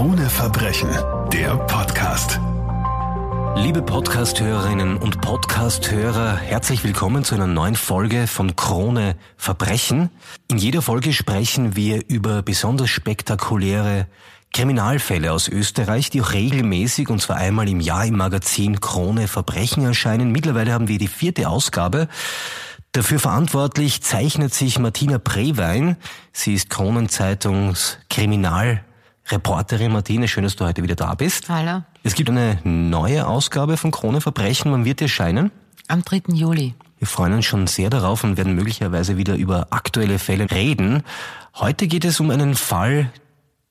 Krone 0.00 0.30
Verbrechen, 0.30 0.88
der 1.30 1.58
Podcast. 1.66 2.40
Liebe 3.56 3.82
Podcasthörerinnen 3.82 4.96
und 4.96 5.20
Podcasthörer, 5.20 6.38
herzlich 6.38 6.82
willkommen 6.84 7.22
zu 7.22 7.34
einer 7.34 7.46
neuen 7.46 7.76
Folge 7.76 8.26
von 8.26 8.56
Krone 8.56 9.14
Verbrechen. 9.36 10.08
In 10.48 10.56
jeder 10.56 10.80
Folge 10.80 11.12
sprechen 11.12 11.76
wir 11.76 12.08
über 12.08 12.40
besonders 12.40 12.88
spektakuläre 12.88 14.06
Kriminalfälle 14.54 15.34
aus 15.34 15.48
Österreich, 15.48 16.08
die 16.08 16.22
auch 16.22 16.32
regelmäßig 16.32 17.10
und 17.10 17.20
zwar 17.20 17.36
einmal 17.36 17.68
im 17.68 17.80
Jahr 17.80 18.06
im 18.06 18.16
Magazin 18.16 18.80
Krone 18.80 19.28
Verbrechen 19.28 19.84
erscheinen. 19.84 20.32
Mittlerweile 20.32 20.72
haben 20.72 20.88
wir 20.88 20.96
die 20.96 21.08
vierte 21.08 21.46
Ausgabe. 21.46 22.08
Dafür 22.92 23.18
verantwortlich 23.18 24.00
zeichnet 24.00 24.54
sich 24.54 24.78
Martina 24.78 25.18
Prewein. 25.18 25.98
Sie 26.32 26.54
ist 26.54 26.70
Kronenzeitungs 26.70 27.98
Kriminalreporterin. 29.30 29.92
Martina, 29.92 30.26
schön, 30.26 30.42
dass 30.44 30.56
du 30.56 30.64
heute 30.64 30.82
wieder 30.82 30.96
da 30.96 31.14
bist. 31.14 31.48
Hallo. 31.48 31.82
Es 32.02 32.14
gibt 32.14 32.28
eine 32.28 32.58
neue 32.64 33.26
Ausgabe 33.26 33.76
von 33.76 33.90
Krone 33.92 34.20
Verbrechen. 34.20 34.72
Wann 34.72 34.84
wird 34.84 35.00
die 35.00 35.04
erscheinen? 35.04 35.52
Am 35.86 36.02
3. 36.02 36.22
Juli. 36.32 36.74
Wir 36.98 37.06
freuen 37.06 37.34
uns 37.34 37.46
schon 37.46 37.66
sehr 37.66 37.90
darauf 37.90 38.24
und 38.24 38.36
werden 38.36 38.54
möglicherweise 38.54 39.16
wieder 39.16 39.36
über 39.36 39.68
aktuelle 39.70 40.18
Fälle 40.18 40.50
reden. 40.50 41.02
Heute 41.54 41.86
geht 41.86 42.04
es 42.04 42.20
um 42.20 42.30
einen 42.30 42.54
Fall, 42.54 43.10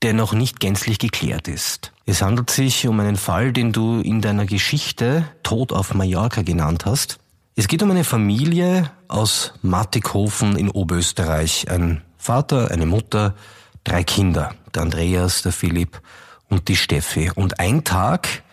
der 0.01 0.13
noch 0.13 0.33
nicht 0.33 0.59
gänzlich 0.59 0.97
geklärt 0.97 1.47
ist. 1.47 1.91
Es 2.05 2.21
handelt 2.21 2.49
sich 2.49 2.87
um 2.87 2.99
einen 2.99 3.17
Fall, 3.17 3.51
den 3.51 3.71
du 3.71 3.99
in 3.99 4.21
deiner 4.21 4.45
Geschichte 4.45 5.25
Tod 5.43 5.73
auf 5.73 5.93
Mallorca 5.93 6.41
genannt 6.41 6.85
hast. 6.85 7.19
Es 7.55 7.67
geht 7.67 7.83
um 7.83 7.91
eine 7.91 8.05
Familie 8.05 8.89
aus 9.09 9.53
Mattighofen 9.61 10.55
in 10.55 10.69
Oberösterreich. 10.69 11.69
Ein 11.69 12.01
Vater, 12.17 12.71
eine 12.71 12.85
Mutter, 12.85 13.35
drei 13.83 14.03
Kinder. 14.03 14.53
Der 14.73 14.83
Andreas, 14.83 15.41
der 15.41 15.51
Philipp 15.51 16.01
und 16.49 16.67
die 16.67 16.75
Steffi. 16.75 17.31
Und 17.33 17.59
ein 17.59 17.83
Tag 17.83 18.43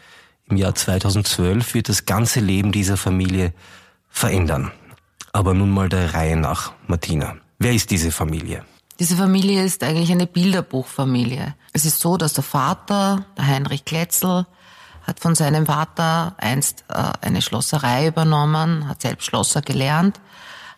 im 0.49 0.57
Jahr 0.57 0.75
2012 0.75 1.75
wird 1.75 1.89
das 1.89 2.07
ganze 2.07 2.41
Leben 2.41 2.73
dieser 2.73 2.97
Familie 2.97 3.53
verändern. 4.09 4.73
Aber 5.33 5.55
nun 5.55 5.71
mal 5.71 5.89
der 5.89 6.15
Reihe 6.15 6.37
nach, 6.37 6.73
Martina. 6.87 7.37
Wer 7.59 7.73
ist 7.73 7.91
diese 7.91 8.11
Familie? 8.11 8.65
Diese 8.99 9.17
Familie 9.17 9.63
ist 9.63 9.83
eigentlich 9.83 10.11
eine 10.11 10.27
Bilderbuchfamilie. 10.27 11.55
Es 11.73 11.85
ist 11.85 12.01
so, 12.01 12.17
dass 12.17 12.33
der 12.33 12.45
Vater, 12.45 13.27
der 13.37 13.47
Heinrich 13.47 13.85
Kletzel, 13.85 14.47
hat 15.03 15.21
von 15.21 15.35
seinem 15.35 15.67
Vater 15.67 16.35
einst 16.39 16.85
äh, 16.89 17.13
eine 17.21 17.43
Schlosserei 17.43 18.09
übernommen, 18.09 18.89
hat 18.89 19.03
selbst 19.03 19.27
Schlosser 19.27 19.63
gelernt, 19.63 20.21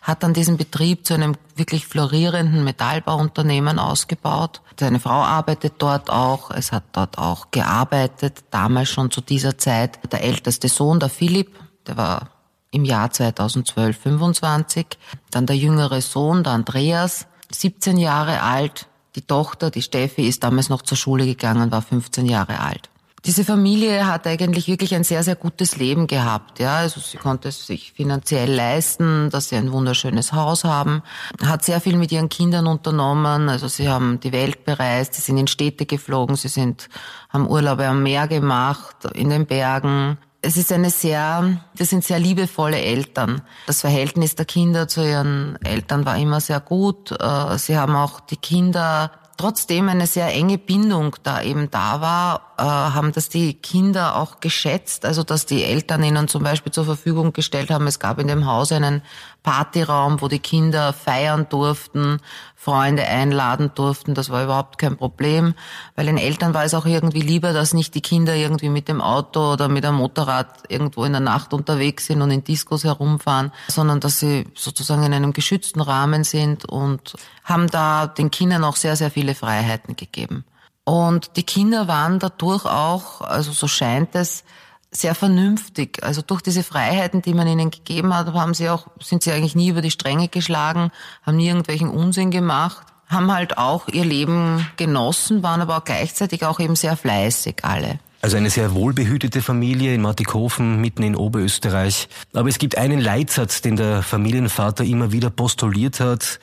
hat 0.01 0.23
dann 0.23 0.33
diesen 0.33 0.57
Betrieb 0.57 1.05
zu 1.05 1.13
einem 1.13 1.35
wirklich 1.55 1.85
florierenden 1.87 2.63
Metallbauunternehmen 2.63 3.79
ausgebaut. 3.79 4.61
Seine 4.79 4.99
Frau 4.99 5.21
arbeitet 5.21 5.73
dort 5.79 6.09
auch, 6.09 6.51
es 6.51 6.71
hat 6.71 6.83
dort 6.93 7.17
auch 7.17 7.51
gearbeitet, 7.51 8.43
damals 8.51 8.89
schon 8.89 9.11
zu 9.11 9.21
dieser 9.21 9.57
Zeit. 9.57 9.99
Der 10.11 10.23
älteste 10.23 10.69
Sohn, 10.69 10.99
der 10.99 11.09
Philipp, 11.09 11.57
der 11.85 11.97
war 11.97 12.29
im 12.71 12.85
Jahr 12.85 13.11
2012 13.11 13.97
25, 13.97 14.85
dann 15.31 15.45
der 15.45 15.57
jüngere 15.57 16.01
Sohn, 16.01 16.43
der 16.43 16.53
Andreas, 16.53 17.25
17 17.51 17.97
Jahre 17.97 18.41
alt, 18.41 18.87
die 19.15 19.21
Tochter, 19.21 19.71
die 19.71 19.81
Steffi, 19.81 20.27
ist 20.27 20.43
damals 20.43 20.69
noch 20.69 20.83
zur 20.83 20.97
Schule 20.97 21.25
gegangen, 21.25 21.71
war 21.71 21.81
15 21.81 22.25
Jahre 22.25 22.59
alt. 22.59 22.89
Diese 23.25 23.43
Familie 23.43 24.07
hat 24.07 24.25
eigentlich 24.27 24.67
wirklich 24.67 24.95
ein 24.95 25.03
sehr, 25.03 25.23
sehr 25.23 25.35
gutes 25.35 25.75
Leben 25.75 26.07
gehabt. 26.07 26.59
Ja, 26.59 26.77
also 26.77 27.01
sie 27.01 27.17
konnte 27.17 27.49
es 27.49 27.67
sich 27.67 27.91
finanziell 27.91 28.53
leisten, 28.53 29.29
dass 29.29 29.49
sie 29.49 29.57
ein 29.57 29.71
wunderschönes 29.73 30.31
Haus 30.31 30.63
haben, 30.63 31.03
hat 31.43 31.65
sehr 31.65 31.81
viel 31.81 31.97
mit 31.97 32.11
ihren 32.11 32.29
Kindern 32.29 32.67
unternommen. 32.67 33.49
Also 33.49 33.67
sie 33.67 33.89
haben 33.89 34.19
die 34.21 34.31
Welt 34.31 34.63
bereist, 34.63 35.15
sie 35.15 35.21
sind 35.21 35.37
in 35.37 35.47
Städte 35.47 35.85
geflogen, 35.85 36.37
sie 36.37 36.47
sind, 36.47 36.87
haben 37.29 37.47
Urlaube 37.47 37.87
am 37.87 38.03
Meer 38.03 38.27
gemacht, 38.27 38.95
in 39.13 39.29
den 39.29 39.45
Bergen. 39.45 40.17
Es 40.41 40.55
ist 40.55 40.71
eine 40.71 40.89
sehr, 40.89 41.61
das 41.75 41.89
sind 41.89 42.05
sehr 42.05 42.19
liebevolle 42.19 42.77
Eltern. 42.79 43.41
Das 43.67 43.81
Verhältnis 43.81 44.35
der 44.35 44.45
Kinder 44.45 44.87
zu 44.87 45.05
ihren 45.05 45.57
Eltern 45.61 46.05
war 46.05 46.15
immer 46.15 46.39
sehr 46.39 46.61
gut. 46.61 47.11
Äh, 47.11 47.57
sie 47.57 47.77
haben 47.77 47.97
auch 47.97 48.21
die 48.21 48.37
Kinder 48.37 49.11
trotzdem 49.39 49.87
eine 49.89 50.05
sehr 50.05 50.33
enge 50.33 50.57
Bindung 50.57 51.15
da 51.23 51.41
eben 51.41 51.71
da 51.71 52.01
war, 52.01 52.48
äh, 52.59 52.61
haben 52.61 53.11
das 53.11 53.29
die 53.29 53.53
Kinder 53.53 54.17
auch 54.17 54.39
geschätzt, 54.39 55.05
also 55.05 55.23
dass 55.23 55.45
die 55.45 55.63
Eltern 55.63 56.03
ihnen 56.03 56.27
zum 56.27 56.43
Beispiel 56.43 56.71
zur 56.71 56.85
Verfügung 56.85 57.33
gestellt 57.33 57.71
haben. 57.71 57.87
Es 57.87 57.99
gab 57.99 58.19
in 58.19 58.27
dem 58.27 58.45
Haus 58.45 58.71
einen 58.71 59.01
Partyraum, 59.43 60.21
wo 60.21 60.27
die 60.27 60.39
Kinder 60.39 60.91
feiern 60.93 61.47
durften, 61.49 62.19
Freunde 62.55 63.05
einladen 63.05 63.71
durften. 63.73 64.13
Das 64.13 64.29
war 64.29 64.43
überhaupt 64.43 64.77
kein 64.77 64.97
Problem, 64.97 65.55
weil 65.95 66.07
den 66.07 66.17
Eltern 66.17 66.53
war 66.53 66.65
es 66.65 66.73
auch 66.73 66.85
irgendwie 66.85 67.21
lieber, 67.21 67.53
dass 67.53 67.73
nicht 67.73 67.95
die 67.95 68.01
Kinder 68.01 68.35
irgendwie 68.35 68.69
mit 68.69 68.89
dem 68.89 69.01
Auto 69.01 69.53
oder 69.53 69.69
mit 69.69 69.85
einem 69.85 69.97
Motorrad 69.97 70.63
irgendwo 70.67 71.05
in 71.05 71.13
der 71.13 71.21
Nacht 71.21 71.53
unterwegs 71.53 72.07
sind 72.07 72.21
und 72.21 72.31
in 72.31 72.43
Diskos 72.43 72.83
herumfahren, 72.83 73.51
sondern 73.69 74.01
dass 74.01 74.19
sie 74.19 74.45
sozusagen 74.55 75.03
in 75.03 75.13
einem 75.13 75.31
geschützten 75.33 75.81
Rahmen 75.81 76.25
sind 76.25 76.65
und 76.65 77.15
haben 77.45 77.67
da 77.67 78.07
den 78.07 78.31
Kindern 78.31 78.63
auch 78.65 78.75
sehr, 78.75 78.97
sehr 78.97 79.09
viele 79.09 79.35
Freiheiten 79.35 79.95
gegeben. 79.95 80.43
Und 80.89 81.35
die 81.35 81.43
Kinder 81.43 81.87
waren 81.87 82.17
dadurch 82.17 82.65
auch, 82.65 83.21
also 83.21 83.51
so 83.51 83.67
scheint 83.67 84.15
es, 84.15 84.43
sehr 84.89 85.13
vernünftig. 85.13 86.01
Also 86.01 86.23
durch 86.23 86.41
diese 86.41 86.63
Freiheiten, 86.63 87.21
die 87.21 87.35
man 87.35 87.47
ihnen 87.47 87.69
gegeben 87.69 88.11
hat, 88.17 88.33
haben 88.33 88.55
sie 88.55 88.71
auch, 88.71 88.87
sind 88.99 89.21
sie 89.21 89.31
eigentlich 89.31 89.53
nie 89.53 89.69
über 89.69 89.83
die 89.83 89.91
Stränge 89.91 90.29
geschlagen, 90.29 90.89
haben 91.21 91.37
nie 91.37 91.45
irgendwelchen 91.45 91.89
Unsinn 91.89 92.31
gemacht, 92.31 92.87
haben 93.05 93.31
halt 93.31 93.59
auch 93.59 93.87
ihr 93.87 94.03
Leben 94.03 94.67
genossen, 94.77 95.43
waren 95.43 95.61
aber 95.61 95.77
auch 95.77 95.83
gleichzeitig 95.83 96.43
auch 96.43 96.59
eben 96.59 96.75
sehr 96.75 96.97
fleißig 96.97 97.57
alle. 97.61 97.99
Also 98.21 98.37
eine 98.37 98.49
sehr 98.49 98.73
wohlbehütete 98.73 99.43
Familie 99.43 99.93
in 99.93 100.01
Martikhofen, 100.01 100.81
mitten 100.81 101.03
in 101.03 101.15
Oberösterreich. 101.15 102.09
Aber 102.33 102.49
es 102.49 102.57
gibt 102.57 102.79
einen 102.79 102.99
Leitsatz, 102.99 103.61
den 103.61 103.75
der 103.75 104.01
Familienvater 104.01 104.83
immer 104.85 105.11
wieder 105.11 105.29
postuliert 105.29 105.99
hat. 105.99 106.39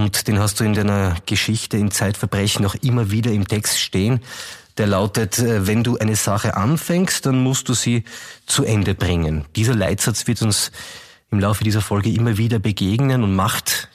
Und 0.00 0.28
den 0.28 0.38
hast 0.38 0.60
du 0.60 0.64
in 0.64 0.72
deiner 0.72 1.16
Geschichte 1.26 1.76
in 1.76 1.90
Zeitverbrechen 1.90 2.64
auch 2.64 2.74
immer 2.76 3.10
wieder 3.10 3.30
im 3.32 3.46
Text 3.46 3.78
stehen 3.78 4.20
der 4.80 4.86
lautet, 4.86 5.38
äh, 5.38 5.66
wenn 5.66 5.84
du 5.84 5.98
eine 5.98 6.16
Sache 6.16 6.56
anfängst, 6.56 7.26
dann 7.26 7.42
musst 7.42 7.68
du 7.68 7.74
sie 7.74 8.04
zu 8.46 8.64
Ende 8.64 8.94
bringen. 8.94 9.44
Dieser 9.54 9.74
Leitsatz 9.74 10.26
wird 10.26 10.40
uns 10.40 10.72
im 11.30 11.38
Laufe 11.38 11.64
dieser 11.64 11.82
Folge 11.82 12.10
immer 12.10 12.38
wieder 12.38 12.58
begegnen 12.58 13.22
und 13.22 13.34
macht 13.34 13.88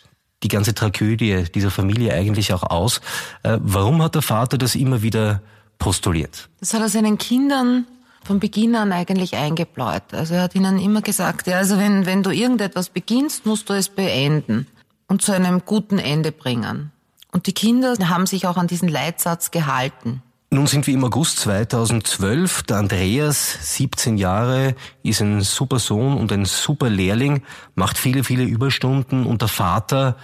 die 0.43 0.47
ganze 0.47 0.75
Tragödie 0.75 1.45
dieser 1.55 1.71
Familie 1.71 2.13
eigentlich 2.13 2.53
auch 2.53 2.61
aus. 2.61 3.01
Äh, 3.41 3.57
warum 3.61 4.03
hat 4.03 4.13
der 4.13 4.22
Vater 4.22 4.59
das 4.59 4.75
immer 4.75 5.01
wieder 5.01 5.41
postuliert? 5.79 6.49
Das 6.59 6.75
hat 6.75 6.81
er 6.81 6.89
seinen 6.89 7.17
Kindern 7.17 7.85
von 8.23 8.39
Beginn 8.39 8.75
an 8.75 8.91
eigentlich 8.91 9.35
eingebläut. 9.35 10.13
Also 10.13 10.35
er 10.35 10.43
hat 10.43 10.53
ihnen 10.53 10.77
immer 10.77 11.01
gesagt, 11.01 11.47
ja, 11.47 11.57
also 11.57 11.79
wenn, 11.79 12.05
wenn 12.05 12.22
du 12.22 12.29
irgendetwas 12.29 12.89
beginnst, 12.89 13.47
musst 13.47 13.69
du 13.69 13.73
es 13.73 13.89
beenden 13.89 14.67
und 15.07 15.21
zu 15.21 15.31
einem 15.31 15.63
guten 15.66 15.99
Ende 15.99 16.31
bringen. 16.31 16.91
Und 17.31 17.47
die 17.47 17.53
Kinder 17.53 17.95
haben 18.09 18.25
sich 18.25 18.47
auch 18.47 18.57
an 18.57 18.67
diesen 18.67 18.88
Leitsatz 18.88 19.51
gehalten. 19.51 20.21
Nun 20.51 20.67
sind 20.67 20.88
wir 20.88 20.93
im 20.93 21.03
August 21.03 21.39
2012. 21.39 22.63
Der 22.63 22.77
Andreas, 22.77 23.75
17 23.75 24.17
Jahre, 24.17 24.75
ist 25.03 25.21
ein 25.21 25.41
super 25.41 25.79
Sohn 25.79 26.17
und 26.17 26.31
ein 26.31 26.45
super 26.45 26.89
Lehrling, 26.89 27.43
macht 27.73 27.97
viele, 27.97 28.23
viele 28.23 28.43
Überstunden 28.43 29.25
und 29.25 29.41
der 29.41 29.49
Vater 29.49 30.16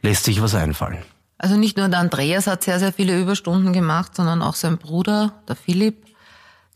lässt 0.00 0.24
sich 0.24 0.40
was 0.40 0.54
einfallen. 0.54 1.02
Also 1.36 1.56
nicht 1.56 1.76
nur 1.76 1.88
der 1.88 1.98
Andreas 1.98 2.46
hat 2.46 2.62
sehr, 2.62 2.78
sehr 2.78 2.92
viele 2.92 3.20
Überstunden 3.20 3.72
gemacht, 3.74 4.14
sondern 4.14 4.40
auch 4.40 4.54
sein 4.54 4.78
Bruder, 4.78 5.34
der 5.48 5.56
Philipp. 5.56 6.06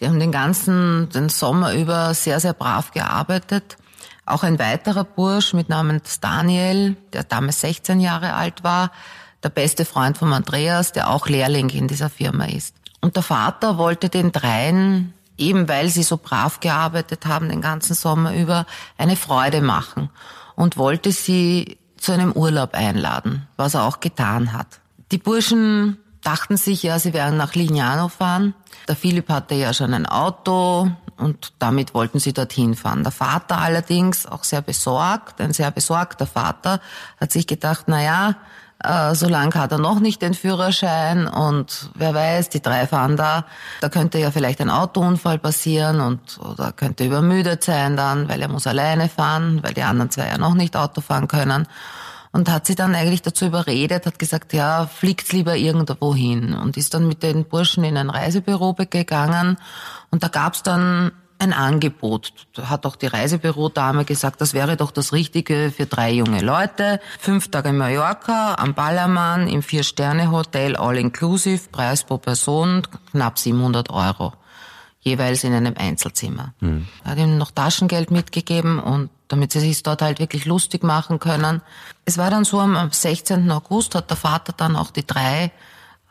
Die 0.01 0.07
haben 0.07 0.21
den 0.21 0.33
ganzen, 0.33 1.09
den 1.09 1.31
Sommer 1.31 1.73
über 1.75 2.13
sehr, 2.13 2.41
sehr 2.41 2.53
brav 2.53 2.91
gearbeitet. 2.91 3.79
Auch 4.29 4.43
ein 4.43 4.59
weiterer 4.59 5.05
Bursch 5.05 5.55
mit 5.55 5.69
namens 5.69 6.21
Daniel, 6.21 6.97
der 7.13 7.25
damals 7.25 7.61
16 7.61 8.01
Jahre 8.01 8.35
alt 8.35 8.63
war, 8.63 8.91
der 9.43 9.49
beste 9.49 9.85
Freund 9.85 10.19
von 10.19 10.33
Andreas, 10.33 10.93
der 10.93 11.11
auch 11.11 11.29
Lehrling 11.29 11.71
in 11.71 11.89
dieser 11.89 12.11
Firma 12.11 12.45
ist. 12.47 12.75
Und 13.01 13.17
der 13.17 13.23
Vater 13.23 13.79
wollte 13.79 14.09
den 14.09 14.33
dreien, 14.33 15.15
eben 15.37 15.69
weil 15.69 15.89
sie 15.89 16.03
so 16.03 16.17
brav 16.17 16.61
gearbeitet 16.61 17.27
haben 17.27 17.49
den 17.49 17.61
ganzen 17.61 17.95
Sommer 17.95 18.35
über, 18.35 18.67
eine 18.97 19.17
Freude 19.17 19.61
machen 19.61 20.11
und 20.57 20.77
wollte 20.77 21.13
sie 21.13 21.79
zu 21.97 22.13
einem 22.13 22.33
Urlaub 22.33 22.75
einladen, 22.75 23.47
was 23.57 23.75
er 23.75 23.85
auch 23.85 24.01
getan 24.01 24.53
hat. 24.53 24.81
Die 25.13 25.19
Burschen 25.19 25.99
dachten 26.23 26.57
sich 26.57 26.83
ja, 26.83 26.99
sie 26.99 27.15
werden 27.15 27.37
nach 27.37 27.55
Lignano 27.55 28.09
fahren. 28.09 28.55
Der 28.89 28.97
Philipp 28.97 29.29
hatte 29.29 29.55
ja 29.55 29.73
schon 29.73 29.95
ein 29.95 30.07
Auto 30.07 30.91
und 31.19 31.53
damit 31.59 31.95
wollten 31.95 32.21
sie 32.21 32.33
dorthin 32.33 32.75
fahren. 32.75 33.03
Der 33.03 33.13
Vater 33.13 33.59
allerdings, 33.59 34.27
auch 34.27 34.45
sehr 34.45 34.63
besorgt, 34.63 35.41
ein 35.41 35.53
sehr 35.53 35.71
besorgter 35.71 36.27
Vater, 36.27 36.81
hat 37.21 37.33
sich 37.33 37.47
gedacht, 37.47 37.85
na 37.87 38.03
ja, 38.03 38.35
äh, 38.85 39.15
so 39.15 39.29
lang 39.29 39.55
hat 39.55 39.73
er 39.73 39.79
noch 39.79 39.99
nicht 39.99 40.23
den 40.23 40.35
Führerschein 40.35 41.27
und 41.27 41.91
wer 41.95 42.15
weiß, 42.15 42.49
die 42.49 42.63
drei 42.63 42.87
fahren 42.87 43.17
da, 43.17 43.45
da 43.81 43.89
könnte 43.89 44.19
ja 44.19 44.31
vielleicht 44.31 44.61
ein 44.61 44.71
Autounfall 44.71 45.39
passieren 45.39 46.01
und 46.01 46.39
oder 46.39 46.73
könnte 46.73 47.05
übermüdet 47.05 47.65
sein 47.65 47.97
dann, 47.97 48.29
weil 48.29 48.41
er 48.41 48.49
muss 48.49 48.69
alleine 48.69 49.09
fahren, 49.09 49.61
weil 49.63 49.75
die 49.75 49.83
anderen 49.83 50.11
zwei 50.11 50.29
ja 50.29 50.39
noch 50.39 50.55
nicht 50.55 50.77
Auto 50.77 51.01
fahren 51.01 51.27
können. 51.27 51.67
Und 52.33 52.51
hat 52.51 52.67
sie 52.67 52.75
dann 52.75 52.95
eigentlich 52.95 53.23
dazu 53.23 53.47
überredet, 53.47 54.07
hat 54.07 54.19
gesagt, 54.19 54.53
ja, 54.53 54.87
fliegt 54.87 55.33
lieber 55.33 55.57
irgendwo 55.57 56.15
hin 56.15 56.55
und 56.55 56.77
ist 56.77 56.95
dann 56.95 57.09
mit 57.09 57.23
den 57.23 57.45
Burschen 57.45 57.85
in 57.85 57.97
ein 57.97 58.11
Reisebüro 58.11 58.75
gegangen 58.75 59.57
und 60.11 60.23
da 60.23 60.29
gab's 60.29 60.63
dann 60.63 61.13
ein 61.39 61.53
Angebot. 61.53 62.33
Da 62.55 62.69
hat 62.69 62.85
auch 62.85 62.97
die 62.97 63.07
Reisebürodame 63.07 64.05
gesagt, 64.05 64.41
das 64.41 64.55
wäre 64.55 64.77
doch 64.77 64.91
das 64.91 65.13
Richtige 65.13 65.73
für 65.75 65.87
drei 65.87 66.11
junge 66.11 66.41
Leute. 66.41 67.01
Fünf 67.19 67.51
Tage 67.51 67.73
Mallorca, 67.73 68.57
am 68.59 68.75
Ballermann, 68.75 69.49
im 69.49 69.63
Vier-Sterne-Hotel, 69.63 70.77
all-inclusive, 70.77 71.69
Preis 71.71 72.05
pro 72.05 72.19
Person 72.19 72.83
knapp 73.13 73.39
700 73.39 73.91
Euro. 73.91 74.33
Jeweils 75.01 75.45
in 75.45 75.55
einem 75.55 75.75
Einzelzimmer. 75.77 76.55
Mhm. 76.61 76.89
Hat 77.05 77.19
ihm 77.19 77.39
noch 77.39 77.53
Taschengeld 77.53 78.11
mitgegeben 78.11 78.81
und 78.81 79.11
damit 79.29 79.53
sie 79.53 79.61
sich 79.61 79.83
dort 79.83 80.03
halt 80.03 80.19
wirklich 80.19 80.47
lustig 80.47 80.83
machen 80.83 81.19
können. 81.19 81.63
Es 82.05 82.19
war 82.19 82.31
dann 82.31 82.45
so, 82.45 82.59
am 82.61 82.91
16. 82.91 83.51
August 83.51 83.95
hat 83.95 84.11
der 84.11 84.17
Vater 84.17 84.53
dann 84.57 84.75
auch 84.77 84.91
die 84.91 85.07
drei 85.07 85.53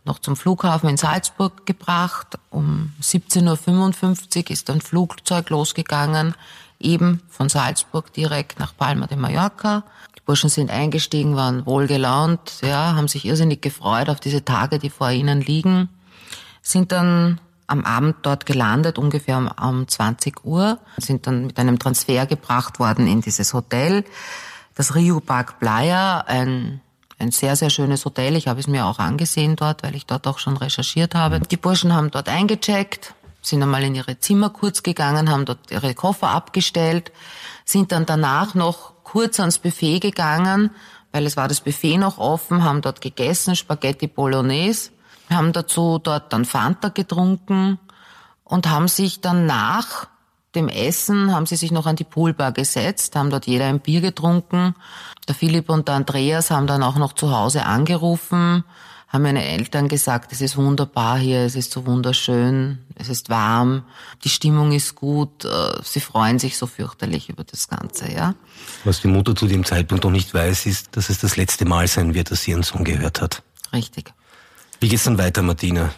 noch 0.05 0.19
zum 0.19 0.35
Flughafen 0.35 0.89
in 0.89 0.97
Salzburg 0.97 1.65
gebracht. 1.65 2.39
Um 2.49 2.93
17.55 3.01 4.37
Uhr 4.45 4.51
ist 4.51 4.69
ein 4.69 4.81
Flugzeug 4.81 5.49
losgegangen, 5.49 6.33
eben 6.79 7.21
von 7.29 7.49
Salzburg 7.49 8.13
direkt 8.13 8.59
nach 8.59 8.75
Palma 8.75 9.05
de 9.07 9.17
Mallorca. 9.17 9.83
Die 10.15 10.21
Burschen 10.25 10.49
sind 10.49 10.71
eingestiegen, 10.71 11.35
waren 11.35 11.65
wohlgelaunt, 11.65 12.61
ja, 12.61 12.95
haben 12.95 13.07
sich 13.07 13.25
irrsinnig 13.25 13.61
gefreut 13.61 14.09
auf 14.09 14.19
diese 14.19 14.45
Tage, 14.45 14.79
die 14.79 14.89
vor 14.89 15.11
ihnen 15.11 15.41
liegen, 15.41 15.89
sind 16.61 16.91
dann 16.91 17.39
am 17.67 17.85
Abend 17.85 18.17
dort 18.21 18.45
gelandet, 18.45 18.97
ungefähr 18.97 19.37
um, 19.37 19.49
um 19.61 19.87
20 19.87 20.45
Uhr, 20.45 20.79
sind 20.97 21.27
dann 21.27 21.47
mit 21.47 21.59
einem 21.59 21.79
Transfer 21.79 22.25
gebracht 22.25 22.79
worden 22.79 23.07
in 23.07 23.21
dieses 23.21 23.53
Hotel, 23.53 24.05
das 24.75 24.95
Rio 24.95 25.19
Park 25.19 25.59
Playa, 25.59 26.21
ein 26.27 26.81
ein 27.19 27.31
sehr, 27.31 27.55
sehr 27.55 27.69
schönes 27.69 28.05
Hotel. 28.05 28.35
Ich 28.35 28.47
habe 28.47 28.59
es 28.59 28.67
mir 28.67 28.85
auch 28.85 28.99
angesehen 28.99 29.55
dort, 29.55 29.83
weil 29.83 29.95
ich 29.95 30.05
dort 30.05 30.27
auch 30.27 30.39
schon 30.39 30.57
recherchiert 30.57 31.15
habe. 31.15 31.39
Die 31.39 31.57
Burschen 31.57 31.93
haben 31.93 32.11
dort 32.11 32.29
eingecheckt, 32.29 33.13
sind 33.41 33.63
einmal 33.63 33.83
in 33.83 33.95
ihre 33.95 34.19
Zimmer 34.19 34.49
kurz 34.49 34.83
gegangen, 34.83 35.29
haben 35.31 35.45
dort 35.45 35.71
ihre 35.71 35.93
Koffer 35.93 36.29
abgestellt, 36.29 37.11
sind 37.65 37.91
dann 37.91 38.05
danach 38.05 38.53
noch 38.53 38.93
kurz 39.03 39.39
ans 39.39 39.57
Buffet 39.57 39.99
gegangen, 39.99 40.71
weil 41.11 41.25
es 41.25 41.37
war 41.37 41.47
das 41.47 41.61
Buffet 41.61 41.97
noch 41.97 42.17
offen, 42.17 42.63
haben 42.63 42.81
dort 42.81 43.01
gegessen, 43.01 43.55
Spaghetti 43.55 44.07
Bolognese, 44.07 44.91
haben 45.29 45.53
dazu 45.53 45.99
dort 45.99 46.33
dann 46.33 46.45
Fanta 46.45 46.89
getrunken 46.89 47.79
und 48.43 48.69
haben 48.69 48.87
sich 48.87 49.21
dann 49.21 49.45
nach 49.45 50.07
dem 50.55 50.69
Essen 50.69 51.33
haben 51.33 51.45
sie 51.45 51.55
sich 51.55 51.71
noch 51.71 51.85
an 51.85 51.95
die 51.95 52.03
Poolbar 52.03 52.51
gesetzt, 52.51 53.15
haben 53.15 53.29
dort 53.29 53.45
jeder 53.47 53.65
ein 53.65 53.79
Bier 53.79 54.01
getrunken. 54.01 54.75
Der 55.27 55.35
Philipp 55.35 55.69
und 55.69 55.87
der 55.87 55.95
Andreas 55.95 56.51
haben 56.51 56.67
dann 56.67 56.83
auch 56.83 56.95
noch 56.95 57.13
zu 57.13 57.31
Hause 57.31 57.65
angerufen, 57.65 58.63
haben 59.07 59.21
meine 59.21 59.45
Eltern 59.45 59.87
gesagt, 59.87 60.31
es 60.31 60.41
ist 60.41 60.57
wunderbar 60.57 61.17
hier, 61.17 61.41
es 61.41 61.55
ist 61.55 61.71
so 61.71 61.85
wunderschön, 61.85 62.79
es 62.95 63.07
ist 63.07 63.29
warm, 63.29 63.83
die 64.23 64.29
Stimmung 64.29 64.71
ist 64.71 64.95
gut, 64.95 65.45
äh, 65.45 65.49
sie 65.83 66.01
freuen 66.01 66.39
sich 66.39 66.57
so 66.57 66.65
fürchterlich 66.65 67.29
über 67.29 67.43
das 67.43 67.67
Ganze, 67.67 68.11
ja. 68.11 68.33
Was 68.83 69.01
die 69.01 69.07
Mutter 69.07 69.35
zu 69.35 69.47
dem 69.47 69.63
Zeitpunkt 69.63 70.03
noch 70.03 70.11
nicht 70.11 70.33
weiß, 70.33 70.65
ist, 70.65 70.97
dass 70.97 71.09
es 71.09 71.19
das 71.19 71.37
letzte 71.37 71.65
Mal 71.65 71.87
sein 71.87 72.13
wird, 72.13 72.31
dass 72.31 72.43
sie 72.43 72.51
ihren 72.51 72.63
Sohn 72.63 72.83
gehört 72.83 73.21
hat. 73.21 73.43
Richtig. 73.73 74.13
Wie 74.79 74.89
geht's 74.89 75.03
dann 75.05 75.17
weiter, 75.17 75.41
Martina? 75.41 75.91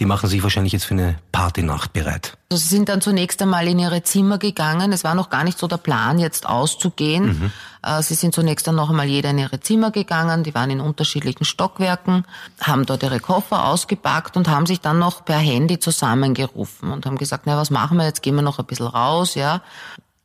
Die 0.00 0.06
machen 0.06 0.28
sich 0.28 0.42
wahrscheinlich 0.42 0.72
jetzt 0.72 0.84
für 0.84 0.94
eine 0.94 1.16
Partynacht 1.32 1.92
bereit. 1.92 2.38
Also 2.50 2.62
sie 2.62 2.68
sind 2.76 2.88
dann 2.88 3.00
zunächst 3.00 3.42
einmal 3.42 3.68
in 3.68 3.78
ihre 3.78 4.02
Zimmer 4.02 4.38
gegangen. 4.38 4.92
Es 4.92 5.04
war 5.04 5.14
noch 5.14 5.28
gar 5.28 5.44
nicht 5.44 5.58
so 5.58 5.68
der 5.68 5.76
Plan, 5.76 6.18
jetzt 6.18 6.48
auszugehen. 6.48 7.26
Mhm. 7.26 7.52
Äh, 7.82 8.02
sie 8.02 8.14
sind 8.14 8.34
zunächst 8.34 8.66
dann 8.66 8.74
noch 8.74 8.90
einmal 8.90 9.06
jeder 9.06 9.30
in 9.30 9.38
ihre 9.38 9.60
Zimmer 9.60 9.90
gegangen. 9.90 10.44
Die 10.44 10.54
waren 10.54 10.70
in 10.70 10.80
unterschiedlichen 10.80 11.44
Stockwerken, 11.44 12.24
haben 12.60 12.86
dort 12.86 13.02
ihre 13.02 13.20
Koffer 13.20 13.66
ausgepackt 13.66 14.36
und 14.36 14.48
haben 14.48 14.66
sich 14.66 14.80
dann 14.80 14.98
noch 14.98 15.24
per 15.24 15.38
Handy 15.38 15.78
zusammengerufen 15.78 16.90
und 16.90 17.04
haben 17.04 17.18
gesagt, 17.18 17.44
na, 17.46 17.56
was 17.56 17.70
machen 17.70 17.98
wir 17.98 18.06
jetzt? 18.06 18.22
Gehen 18.22 18.34
wir 18.34 18.42
noch 18.42 18.58
ein 18.58 18.66
bisschen 18.66 18.86
raus, 18.86 19.34
ja. 19.34 19.60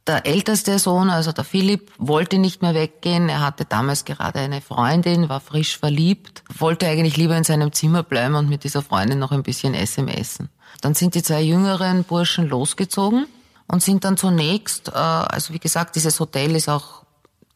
Der 0.08 0.26
älteste 0.26 0.80
Sohn, 0.80 1.10
also 1.10 1.34
der 1.34 1.44
Philipp, 1.44 1.92
wollte 1.98 2.38
nicht 2.38 2.62
mehr 2.62 2.74
weggehen. 2.74 3.28
Er 3.28 3.42
hatte 3.42 3.66
damals 3.66 4.06
gerade 4.06 4.40
eine 4.40 4.62
Freundin, 4.62 5.28
war 5.28 5.42
frisch 5.42 5.78
verliebt, 5.78 6.44
wollte 6.58 6.88
eigentlich 6.88 7.18
lieber 7.18 7.36
in 7.36 7.44
seinem 7.44 7.74
Zimmer 7.74 8.04
bleiben 8.04 8.36
und 8.36 8.48
mit 8.48 8.64
dieser 8.64 8.82
Freundin 8.82 9.20
noch 9.20 9.34
ein 9.34 9.44
bisschen 9.44 9.74
SMSen. 9.74 10.50
Dann 10.80 10.96
sind 10.96 11.16
die 11.16 11.24
zwei 11.24 11.42
jüngeren 11.42 12.06
Burschen 12.06 12.48
losgezogen 12.48 13.28
und 13.68 13.84
sind 13.84 14.06
dann 14.06 14.16
zunächst, 14.16 14.88
äh, 14.88 14.92
also 14.94 15.54
wie 15.54 15.60
gesagt, 15.60 15.98
dieses 15.98 16.22
Hotel 16.22 16.56
ist 16.56 16.70
auch 16.70 17.04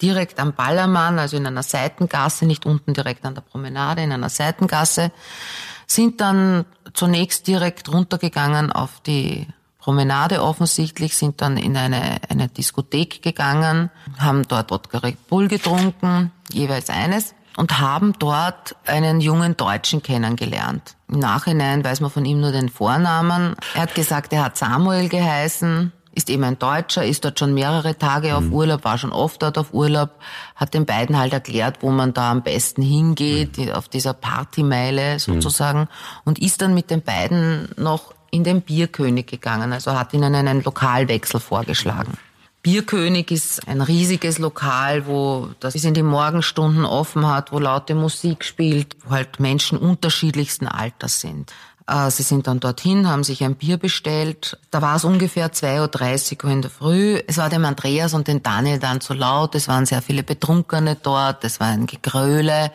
direkt 0.02 0.38
am 0.38 0.54
Ballermann, 0.54 1.20
also 1.20 1.38
in 1.38 1.48
einer 1.48 1.64
Seitengasse, 1.64 2.46
nicht 2.46 2.66
unten 2.66 2.94
direkt 2.94 3.24
an 3.24 3.36
der 3.36 3.42
Promenade, 3.42 4.02
in 4.02 4.12
einer 4.12 4.30
Seitengasse, 4.30 5.12
sind 5.88 6.20
dann 6.20 6.66
zunächst 6.94 7.48
direkt 7.48 7.90
runtergegangen 7.94 8.74
auf 8.74 9.00
die 9.06 9.48
Promenade 9.82 10.44
offensichtlich, 10.44 11.18
sind 11.18 11.42
dann 11.42 11.58
in 11.58 11.76
eine, 11.76 12.18
eine 12.30 12.48
Diskothek 12.48 13.22
gegangen, 13.24 13.90
haben 14.20 14.48
dort 14.48 14.70
Wodka 14.70 15.00
Red 15.00 15.28
Bull 15.28 15.48
getrunken, 15.48 16.32
jeweils 16.54 16.90
eines, 16.90 17.34
und 17.58 17.80
haben 17.80 18.14
dort 18.20 18.76
einen 18.86 19.22
jungen 19.22 19.58
Deutschen 19.58 20.04
kennengelernt. 20.04 20.96
Im 21.10 21.20
Nachhinein 21.20 21.84
weiß 21.84 22.00
man 22.00 22.12
von 22.12 22.26
ihm 22.26 22.40
nur 22.40 22.52
den 22.52 22.70
Vornamen. 22.70 23.56
Er 23.74 23.82
hat 23.82 23.96
gesagt, 23.96 24.32
er 24.34 24.46
hat 24.46 24.56
Samuel 24.56 25.10
geheißen, 25.10 25.92
ist 26.14 26.30
eben 26.30 26.44
ein 26.44 26.60
Deutscher, 26.60 27.04
ist 27.04 27.26
dort 27.26 27.40
schon 27.40 27.54
mehrere 27.54 27.98
Tage 27.98 28.36
auf 28.36 28.44
mhm. 28.44 28.54
Urlaub, 28.54 28.84
war 28.84 28.98
schon 28.98 29.12
oft 29.12 29.42
dort 29.42 29.58
auf 29.58 29.74
Urlaub, 29.74 30.12
hat 30.56 30.74
den 30.74 30.86
beiden 30.86 31.18
halt 31.18 31.34
erklärt, 31.34 31.78
wo 31.82 31.90
man 31.90 32.14
da 32.14 32.32
am 32.32 32.44
besten 32.44 32.82
hingeht, 32.82 33.58
mhm. 33.58 33.72
auf 33.72 33.90
dieser 33.90 34.14
Partymeile 34.14 35.20
sozusagen, 35.20 35.80
mhm. 35.82 35.88
und 36.26 36.40
ist 36.40 36.62
dann 36.62 36.74
mit 36.74 36.92
den 36.92 37.02
beiden 37.02 37.70
noch 37.78 38.14
in 38.32 38.44
den 38.44 38.62
Bierkönig 38.62 39.28
gegangen, 39.28 39.74
also 39.74 39.94
hat 39.94 40.14
ihnen 40.14 40.34
einen 40.34 40.64
Lokalwechsel 40.64 41.40
vorgeschlagen. 41.40 42.18
Bierkönig 42.64 43.32
ist 43.32 43.68
ein 43.68 43.82
riesiges 43.82 44.38
Lokal, 44.38 45.08
wo 45.08 45.50
das 45.60 45.74
bis 45.74 45.84
in 45.84 45.96
die 45.96 46.04
Morgenstunden 46.04 46.86
offen 46.86 47.28
hat, 47.28 47.52
wo 47.52 47.58
laute 47.58 47.96
Musik 47.96 48.46
spielt, 48.46 48.96
wo 49.04 49.12
halt 49.12 49.40
Menschen 49.40 49.80
unterschiedlichsten 49.80 50.68
Alters 50.68 51.22
sind. 51.22 51.52
Äh, 51.88 52.12
sie 52.12 52.22
sind 52.22 52.46
dann 52.46 52.60
dorthin, 52.60 53.08
haben 53.08 53.24
sich 53.24 53.44
ein 53.44 53.56
Bier 53.56 53.78
bestellt. 53.78 54.60
Da 54.70 54.84
war 54.84 54.96
es 54.96 55.04
ungefähr 55.04 55.52
2.30 55.52 56.44
Uhr 56.44 56.52
in 56.52 56.62
der 56.62 56.70
Früh. 56.70 57.20
Es 57.26 57.38
war 57.38 57.50
dem 57.50 57.66
Andreas 57.66 58.14
und 58.14 58.28
dem 58.28 58.44
Daniel 58.44 58.78
dann 58.78 59.02
zu 59.02 59.16
laut. 59.16 59.56
Es 59.56 59.68
waren 59.68 59.88
sehr 59.88 60.04
viele 60.04 60.22
Betrunkene 60.22 60.96
dort. 61.02 61.44
Es 61.44 61.60
war 61.60 61.68
ein 61.68 61.88
Gegröle. 61.88 62.72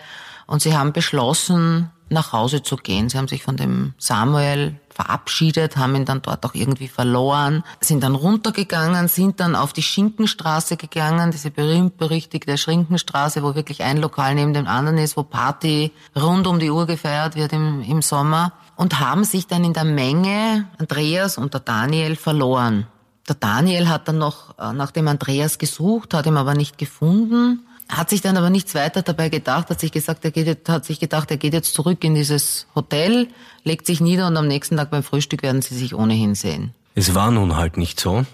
Und 0.49 0.63
sie 0.63 0.77
haben 0.77 0.93
beschlossen, 0.93 1.91
nach 2.09 2.33
Hause 2.33 2.63
zu 2.63 2.77
gehen. 2.77 3.09
Sie 3.09 3.19
haben 3.19 3.29
sich 3.29 3.43
von 3.43 3.57
dem 3.57 3.95
Samuel 3.99 4.79
verabschiedet, 4.97 5.77
haben 5.77 5.95
ihn 5.95 6.07
dann 6.07 6.23
dort 6.23 6.45
auch 6.47 6.55
irgendwie 6.55 6.89
verloren, 6.89 7.63
sind 7.81 8.03
dann 8.03 8.15
runtergegangen, 8.15 9.09
sind 9.09 9.41
dann 9.41 9.55
auf 9.55 9.75
die 9.75 9.83
Schinkenstraße 9.83 10.79
gegangen, 10.79 11.31
diese 11.31 11.51
berühmt-berüchtigte 11.51 12.57
Schinkenstraße, 12.57 13.43
wo 13.43 13.55
wirklich 13.55 13.83
ein 13.83 13.99
Lokal 13.99 14.35
neben 14.35 14.55
dem 14.55 14.67
anderen 14.67 14.97
ist, 14.97 15.17
wo 15.19 15.23
Party 15.23 15.93
rund 16.17 16.47
um 16.47 16.59
die 16.59 16.71
Uhr 16.71 16.87
gefeiert 16.87 17.37
wird 17.37 17.53
im, 17.53 17.83
im 17.83 18.01
Sommer 18.01 18.53
und 18.75 18.99
haben 18.99 19.25
sich 19.25 19.47
dann 19.47 19.65
in 19.65 19.75
der 19.75 19.85
Menge, 19.85 20.67
Andreas 20.79 21.37
und 21.37 21.53
der 21.53 21.61
Daniel, 21.61 22.17
verloren. 22.17 22.87
Der 23.29 23.35
Daniel 23.35 23.89
hat 23.89 24.09
dann 24.09 24.19
noch 24.19 24.59
äh, 24.59 24.73
nach 24.73 24.93
dem 24.93 25.09
Andreas 25.09 25.59
gesucht, 25.59 26.15
hat 26.15 26.27
ihn 26.27 26.39
aber 26.39 26.55
nicht 26.55 26.79
gefunden 26.79 27.67
hat 27.89 28.11
sich 28.11 28.21
dann 28.21 28.37
aber 28.37 28.51
nichts 28.51 28.75
weiter 28.75 29.03
dabei 29.03 29.29
gedacht, 29.29 29.71
hat 29.71 29.81
sich 29.81 29.93
gesagt, 29.93 30.25
er 30.25 30.31
geht, 30.31 30.69
hat 30.69 30.85
sich 30.85 31.01
gedacht, 31.01 31.31
er 31.31 31.37
geht 31.37 31.53
jetzt 31.53 31.75
zurück 31.75 32.03
in 32.05 32.15
dieses 32.15 32.67
Hotel, 32.75 33.29
legt 33.65 33.87
sich 33.87 34.01
nieder 34.01 34.27
und 34.27 34.37
am 34.37 34.49
nächsten 34.49 34.77
Tag 34.77 34.91
beim 34.91 35.03
Frühstück 35.03 35.43
werden 35.43 35.63
sie 35.63 35.77
sich 35.77 35.95
ohnehin 35.95 36.35
sehen. 36.35 36.75
Es 36.95 37.15
war 37.15 37.31
nun 37.31 37.57
halt 37.57 37.77
nicht 37.77 38.01
so. 38.01 38.25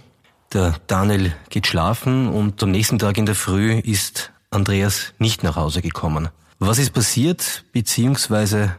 Der 0.52 0.76
Daniel 0.86 1.34
geht 1.50 1.66
schlafen 1.66 2.28
und 2.28 2.62
am 2.62 2.70
nächsten 2.70 2.98
Tag 2.98 3.18
in 3.18 3.26
der 3.26 3.34
Früh 3.34 3.78
ist 3.78 4.32
Andreas 4.50 5.12
nicht 5.18 5.42
nach 5.42 5.56
Hause 5.56 5.82
gekommen. 5.82 6.28
Was 6.58 6.78
ist 6.78 6.92
passiert, 6.92 7.64
beziehungsweise 7.72 8.76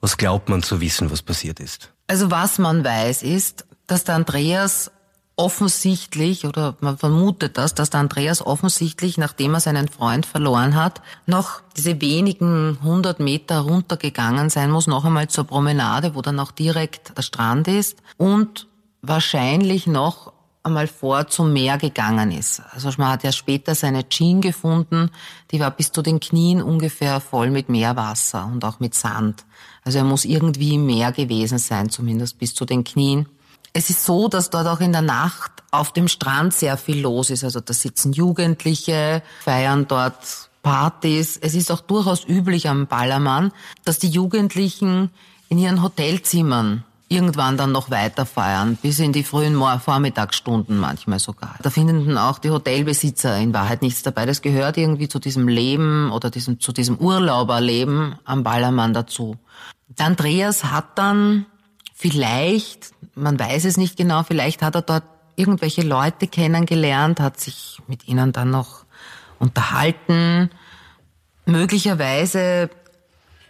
was 0.00 0.16
glaubt 0.16 0.48
man 0.48 0.62
zu 0.62 0.80
wissen, 0.80 1.10
was 1.10 1.22
passiert 1.22 1.60
ist? 1.60 1.92
Also 2.08 2.30
was 2.30 2.58
man 2.58 2.84
weiß 2.84 3.22
ist, 3.22 3.66
dass 3.86 4.04
der 4.04 4.16
Andreas 4.16 4.90
offensichtlich, 5.36 6.46
oder 6.46 6.76
man 6.80 6.96
vermutet 6.96 7.58
das, 7.58 7.74
dass 7.74 7.90
der 7.90 8.00
Andreas 8.00 8.44
offensichtlich, 8.44 9.18
nachdem 9.18 9.54
er 9.54 9.60
seinen 9.60 9.88
Freund 9.88 10.26
verloren 10.26 10.76
hat, 10.76 11.02
noch 11.26 11.60
diese 11.76 12.00
wenigen 12.00 12.78
hundert 12.82 13.18
Meter 13.18 13.60
runtergegangen 13.60 14.48
sein 14.48 14.70
muss, 14.70 14.86
noch 14.86 15.04
einmal 15.04 15.28
zur 15.28 15.44
Promenade, 15.44 16.14
wo 16.14 16.22
dann 16.22 16.38
auch 16.38 16.52
direkt 16.52 17.16
der 17.16 17.22
Strand 17.22 17.66
ist 17.66 17.98
und 18.16 18.68
wahrscheinlich 19.02 19.86
noch 19.86 20.32
einmal 20.62 20.86
vor 20.86 21.26
zum 21.26 21.52
Meer 21.52 21.78
gegangen 21.78 22.30
ist. 22.32 22.62
Also 22.70 22.88
man 22.96 23.08
hat 23.08 23.22
ja 23.22 23.32
später 23.32 23.74
seine 23.74 24.08
Jean 24.08 24.40
gefunden, 24.40 25.10
die 25.50 25.60
war 25.60 25.70
bis 25.70 25.92
zu 25.92 26.00
den 26.00 26.20
Knien 26.20 26.62
ungefähr 26.62 27.20
voll 27.20 27.50
mit 27.50 27.68
Meerwasser 27.68 28.46
und 28.50 28.64
auch 28.64 28.80
mit 28.80 28.94
Sand. 28.94 29.44
Also 29.84 29.98
er 29.98 30.04
muss 30.04 30.24
irgendwie 30.24 30.74
im 30.74 30.86
Meer 30.86 31.12
gewesen 31.12 31.58
sein, 31.58 31.90
zumindest 31.90 32.38
bis 32.38 32.54
zu 32.54 32.64
den 32.64 32.82
Knien. 32.82 33.26
Es 33.76 33.90
ist 33.90 34.04
so, 34.04 34.28
dass 34.28 34.50
dort 34.50 34.68
auch 34.68 34.80
in 34.80 34.92
der 34.92 35.02
Nacht 35.02 35.50
auf 35.72 35.92
dem 35.92 36.06
Strand 36.06 36.54
sehr 36.54 36.76
viel 36.76 37.00
los 37.00 37.28
ist. 37.28 37.42
Also 37.42 37.58
da 37.58 37.74
sitzen 37.74 38.12
Jugendliche, 38.12 39.20
feiern 39.42 39.88
dort 39.88 40.48
Partys. 40.62 41.36
Es 41.36 41.54
ist 41.54 41.72
auch 41.72 41.80
durchaus 41.80 42.24
üblich 42.24 42.68
am 42.68 42.86
Ballermann, 42.86 43.52
dass 43.84 43.98
die 43.98 44.08
Jugendlichen 44.08 45.10
in 45.48 45.58
ihren 45.58 45.82
Hotelzimmern 45.82 46.84
irgendwann 47.08 47.56
dann 47.56 47.72
noch 47.72 47.90
weiter 47.90 48.26
feiern, 48.26 48.78
bis 48.80 49.00
in 49.00 49.12
die 49.12 49.24
frühen 49.24 49.60
Vormittagsstunden 49.80 50.78
manchmal 50.78 51.18
sogar. 51.18 51.56
Da 51.60 51.68
finden 51.68 52.16
auch 52.16 52.38
die 52.38 52.50
Hotelbesitzer 52.50 53.36
in 53.38 53.52
Wahrheit 53.52 53.82
nichts 53.82 54.04
dabei. 54.04 54.24
Das 54.24 54.40
gehört 54.40 54.76
irgendwie 54.76 55.08
zu 55.08 55.18
diesem 55.18 55.48
Leben 55.48 56.12
oder 56.12 56.30
diesem, 56.30 56.60
zu 56.60 56.72
diesem 56.72 56.96
Urlauberleben 56.96 58.14
am 58.24 58.44
Ballermann 58.44 58.94
dazu. 58.94 59.36
Der 59.88 60.06
Andreas 60.06 60.64
hat 60.64 60.96
dann 60.96 61.46
vielleicht, 61.92 62.92
man 63.14 63.38
weiß 63.38 63.64
es 63.64 63.76
nicht 63.76 63.96
genau, 63.96 64.22
vielleicht 64.22 64.62
hat 64.62 64.74
er 64.74 64.82
dort 64.82 65.04
irgendwelche 65.36 65.82
Leute 65.82 66.26
kennengelernt, 66.26 67.20
hat 67.20 67.40
sich 67.40 67.78
mit 67.86 68.06
ihnen 68.06 68.32
dann 68.32 68.50
noch 68.50 68.84
unterhalten. 69.38 70.50
Möglicherweise 71.46 72.70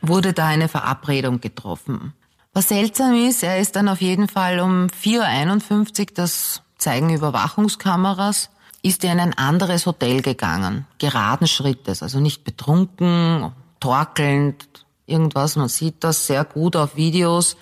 wurde 0.00 0.32
da 0.32 0.46
eine 0.46 0.68
Verabredung 0.68 1.40
getroffen. 1.40 2.14
Was 2.52 2.68
seltsam 2.68 3.14
ist, 3.14 3.42
er 3.42 3.58
ist 3.58 3.76
dann 3.76 3.88
auf 3.88 4.00
jeden 4.00 4.28
Fall 4.28 4.60
um 4.60 4.86
4.51 4.86 6.00
Uhr, 6.00 6.06
das 6.14 6.62
zeigen 6.78 7.12
Überwachungskameras, 7.12 8.50
ist 8.82 9.02
er 9.02 9.12
in 9.12 9.20
ein 9.20 9.36
anderes 9.36 9.86
Hotel 9.86 10.22
gegangen. 10.22 10.86
Geraden 10.98 11.46
Schrittes, 11.46 12.02
also 12.02 12.20
nicht 12.20 12.44
betrunken, 12.44 13.50
torkelnd, 13.80 14.83
irgendwas. 15.06 15.56
Man 15.56 15.68
sieht 15.68 16.04
das 16.04 16.26
sehr 16.26 16.44
gut 16.44 16.76
auf 16.76 16.96
Videos. 16.96 17.56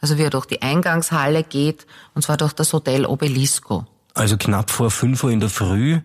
Also 0.00 0.18
wie 0.18 0.22
er 0.22 0.30
durch 0.30 0.46
die 0.46 0.62
Eingangshalle 0.62 1.42
geht, 1.42 1.86
und 2.14 2.22
zwar 2.22 2.36
durch 2.36 2.52
das 2.52 2.72
Hotel 2.72 3.06
Obelisco. 3.06 3.86
Also 4.14 4.36
knapp 4.36 4.70
vor 4.70 4.90
5 4.90 5.24
Uhr 5.24 5.30
in 5.30 5.40
der 5.40 5.50
Früh 5.50 6.00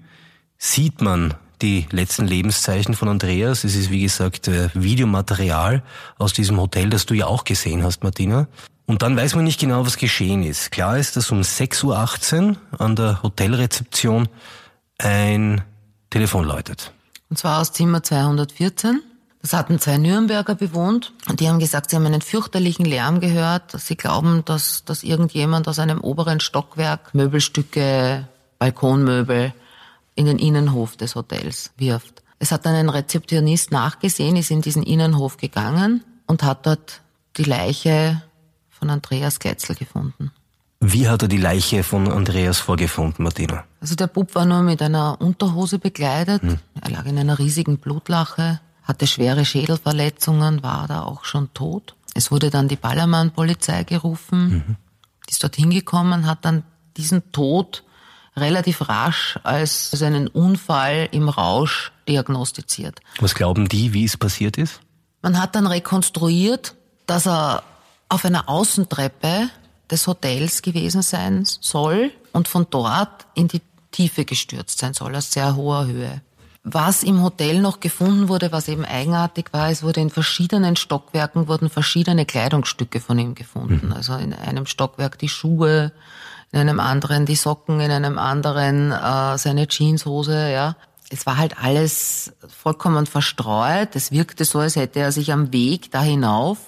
sieht 0.57 1.01
man 1.01 1.33
die 1.61 1.87
letzten 1.91 2.27
Lebenszeichen 2.27 2.95
von 2.95 3.07
Andreas. 3.07 3.63
Es 3.63 3.75
ist, 3.75 3.89
wie 3.89 4.01
gesagt, 4.01 4.47
äh, 4.47 4.69
Videomaterial 4.73 5.83
aus 6.17 6.33
diesem 6.33 6.59
Hotel, 6.59 6.89
das 6.89 7.05
du 7.05 7.13
ja 7.13 7.27
auch 7.27 7.43
gesehen 7.43 7.83
hast, 7.83 8.03
Martina. 8.03 8.47
Und 8.85 9.03
dann 9.03 9.15
weiß 9.15 9.35
man 9.35 9.45
nicht 9.45 9.59
genau, 9.59 9.85
was 9.85 9.97
geschehen 9.97 10.43
ist. 10.43 10.71
Klar 10.71 10.97
ist, 10.97 11.15
dass 11.15 11.31
um 11.31 11.41
6.18 11.41 12.49
Uhr 12.49 12.57
an 12.81 12.95
der 12.95 13.23
Hotelrezeption 13.23 14.27
ein 14.97 15.61
Telefon 16.09 16.45
läutet. 16.45 16.91
Und 17.29 17.37
zwar 17.37 17.61
aus 17.61 17.71
Zimmer 17.71 18.03
214. 18.03 19.01
Das 19.41 19.53
hatten 19.53 19.79
zwei 19.79 19.97
Nürnberger 19.97 20.53
bewohnt 20.53 21.13
und 21.27 21.39
die 21.39 21.49
haben 21.49 21.59
gesagt, 21.59 21.89
sie 21.89 21.95
haben 21.95 22.05
einen 22.05 22.21
fürchterlichen 22.21 22.85
Lärm 22.85 23.19
gehört. 23.19 23.71
Sie 23.79 23.95
glauben, 23.95 24.45
dass, 24.45 24.85
dass 24.85 25.03
irgendjemand 25.03 25.67
aus 25.67 25.79
einem 25.79 25.99
oberen 25.99 26.39
Stockwerk 26.39 27.13
Möbelstücke, 27.15 28.27
Balkonmöbel 28.59 29.53
in 30.13 30.25
den 30.27 30.37
Innenhof 30.37 30.95
des 30.95 31.15
Hotels 31.15 31.71
wirft. 31.77 32.21
Es 32.37 32.51
hat 32.51 32.65
dann 32.65 32.75
ein 32.75 32.89
Rezeptionist 32.89 33.71
nachgesehen, 33.71 34.35
ist 34.35 34.51
in 34.51 34.61
diesen 34.61 34.83
Innenhof 34.83 35.37
gegangen 35.37 36.03
und 36.27 36.43
hat 36.43 36.65
dort 36.67 37.01
die 37.37 37.43
Leiche 37.43 38.21
von 38.69 38.89
Andreas 38.89 39.39
Gleitzel 39.39 39.75
gefunden. 39.75 40.31
Wie 40.79 41.07
hat 41.07 41.21
er 41.21 41.27
die 41.27 41.37
Leiche 41.37 41.83
von 41.83 42.11
Andreas 42.11 42.57
vorgefunden, 42.57 43.23
Martina? 43.23 43.63
Also 43.79 43.95
der 43.95 44.07
Bub 44.07 44.33
war 44.33 44.45
nur 44.45 44.63
mit 44.63 44.81
einer 44.81 45.21
Unterhose 45.21 45.77
bekleidet. 45.77 46.41
Hm. 46.41 46.57
Er 46.81 46.89
lag 46.89 47.05
in 47.05 47.19
einer 47.19 47.37
riesigen 47.37 47.77
Blutlache, 47.77 48.59
hatte 48.91 49.07
schwere 49.07 49.45
Schädelverletzungen, 49.45 50.63
war 50.63 50.85
da 50.87 51.03
auch 51.03 51.23
schon 51.23 51.53
tot. 51.53 51.95
Es 52.13 52.29
wurde 52.29 52.49
dann 52.49 52.67
die 52.67 52.75
Ballermann-Polizei 52.75 53.85
gerufen, 53.85 54.49
mhm. 54.49 54.75
die 55.27 55.31
ist 55.31 55.41
dorthin 55.41 55.69
gekommen, 55.69 56.27
hat 56.27 56.43
dann 56.43 56.63
diesen 56.97 57.31
Tod 57.31 57.83
relativ 58.35 58.89
rasch 58.89 59.39
als 59.43 60.01
einen 60.01 60.27
Unfall 60.27 61.07
im 61.11 61.29
Rausch 61.29 61.93
diagnostiziert. 62.07 62.99
Was 63.21 63.33
glauben 63.33 63.69
die, 63.69 63.93
wie 63.93 64.03
es 64.03 64.17
passiert 64.17 64.57
ist? 64.57 64.81
Man 65.21 65.41
hat 65.41 65.55
dann 65.55 65.67
rekonstruiert, 65.67 66.75
dass 67.07 67.27
er 67.27 67.63
auf 68.09 68.25
einer 68.25 68.49
Außentreppe 68.49 69.49
des 69.89 70.05
Hotels 70.05 70.61
gewesen 70.61 71.01
sein 71.01 71.45
soll 71.45 72.11
und 72.33 72.49
von 72.49 72.67
dort 72.69 73.25
in 73.35 73.47
die 73.47 73.61
Tiefe 73.91 74.25
gestürzt 74.25 74.79
sein 74.79 74.93
soll, 74.93 75.15
aus 75.15 75.31
sehr 75.31 75.55
hoher 75.55 75.85
Höhe. 75.85 76.21
Was 76.63 77.01
im 77.01 77.23
Hotel 77.23 77.59
noch 77.59 77.79
gefunden 77.79 78.27
wurde, 78.27 78.51
was 78.51 78.67
eben 78.67 78.85
eigenartig 78.85 79.47
war, 79.51 79.69
es 79.69 79.81
wurde 79.81 79.99
in 79.99 80.11
verschiedenen 80.11 80.75
Stockwerken 80.75 81.47
wurden 81.47 81.71
verschiedene 81.71 82.25
Kleidungsstücke 82.25 82.99
von 82.99 83.17
ihm 83.17 83.33
gefunden. 83.33 83.87
Mhm. 83.87 83.93
Also 83.93 84.13
in 84.15 84.33
einem 84.33 84.67
Stockwerk 84.67 85.17
die 85.17 85.29
Schuhe, 85.29 85.91
in 86.51 86.59
einem 86.59 86.79
anderen 86.79 87.25
die 87.25 87.35
Socken, 87.35 87.79
in 87.79 87.89
einem 87.89 88.19
anderen 88.19 88.91
äh, 88.91 89.37
seine 89.39 89.67
Jeanshose, 89.67 90.51
ja. 90.51 90.75
Es 91.09 91.25
war 91.25 91.37
halt 91.37 91.61
alles 91.61 92.31
vollkommen 92.47 93.05
verstreut. 93.05 93.95
Es 93.95 94.11
wirkte 94.11 94.45
so, 94.45 94.59
als 94.59 94.77
hätte 94.77 94.99
er 94.99 95.11
sich 95.11 95.33
am 95.33 95.51
Weg 95.51 95.91
da 95.91 96.01
hinauf 96.01 96.59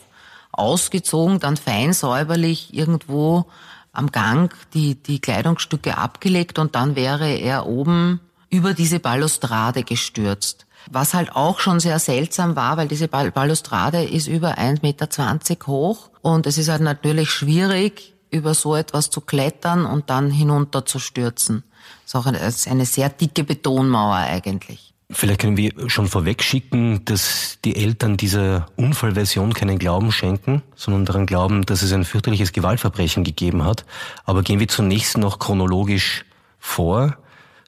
ausgezogen, 0.52 1.40
dann 1.40 1.56
fein 1.56 1.94
säuberlich 1.94 2.74
irgendwo 2.74 3.46
am 3.92 4.12
Gang 4.12 4.54
die, 4.74 4.96
die 4.96 5.20
Kleidungsstücke 5.20 5.98
abgelegt 5.98 6.60
und 6.60 6.76
dann 6.76 6.96
wäre 6.96 7.30
er 7.30 7.68
oben 7.68 8.20
über 8.54 8.76
diese 8.76 9.00
Balustrade 9.00 9.84
gestürzt. 9.84 10.68
Was 10.92 11.16
halt 11.16 11.36
auch 11.36 11.60
schon 11.60 11.80
sehr 11.80 11.98
seltsam 11.98 12.56
war, 12.56 12.78
weil 12.78 12.88
diese 12.88 13.08
Balustrade 13.08 14.04
ist 14.04 14.28
über 14.28 14.60
1,20 14.60 14.82
Meter 14.84 15.68
hoch 15.68 16.12
und 16.22 16.46
es 16.46 16.60
ist 16.60 16.70
halt 16.70 16.82
natürlich 16.82 17.32
schwierig, 17.32 18.14
über 18.30 18.54
so 18.54 18.76
etwas 18.76 19.10
zu 19.10 19.22
klettern 19.22 19.86
und 19.86 20.10
dann 20.10 20.30
hinunter 20.30 20.86
zu 20.86 21.00
stürzen. 21.00 21.64
Das 22.04 22.14
ist 22.14 22.16
auch 22.16 22.26
eine, 22.26 22.40
eine 22.40 22.86
sehr 22.86 23.10
dicke 23.10 23.44
Betonmauer 23.44 24.18
eigentlich. 24.18 24.94
Vielleicht 25.10 25.42
können 25.42 25.58
wir 25.58 25.72
schon 25.90 26.08
vorweg 26.08 26.44
schicken, 26.44 27.06
dass 27.06 27.60
die 27.66 27.76
Eltern 27.76 28.18
dieser 28.18 28.68
Unfallversion 28.76 29.54
keinen 29.54 29.80
Glauben 29.80 30.12
schenken, 30.12 30.62
sondern 30.76 31.06
daran 31.06 31.26
glauben, 31.26 31.66
dass 31.66 31.82
es 31.82 31.94
ein 31.94 32.06
fürchterliches 32.06 32.52
Gewaltverbrechen 32.52 33.24
gegeben 33.24 33.64
hat. 33.64 33.86
Aber 34.26 34.44
gehen 34.44 34.60
wir 34.60 34.68
zunächst 34.68 35.18
noch 35.18 35.40
chronologisch 35.40 36.26
vor. 36.60 37.18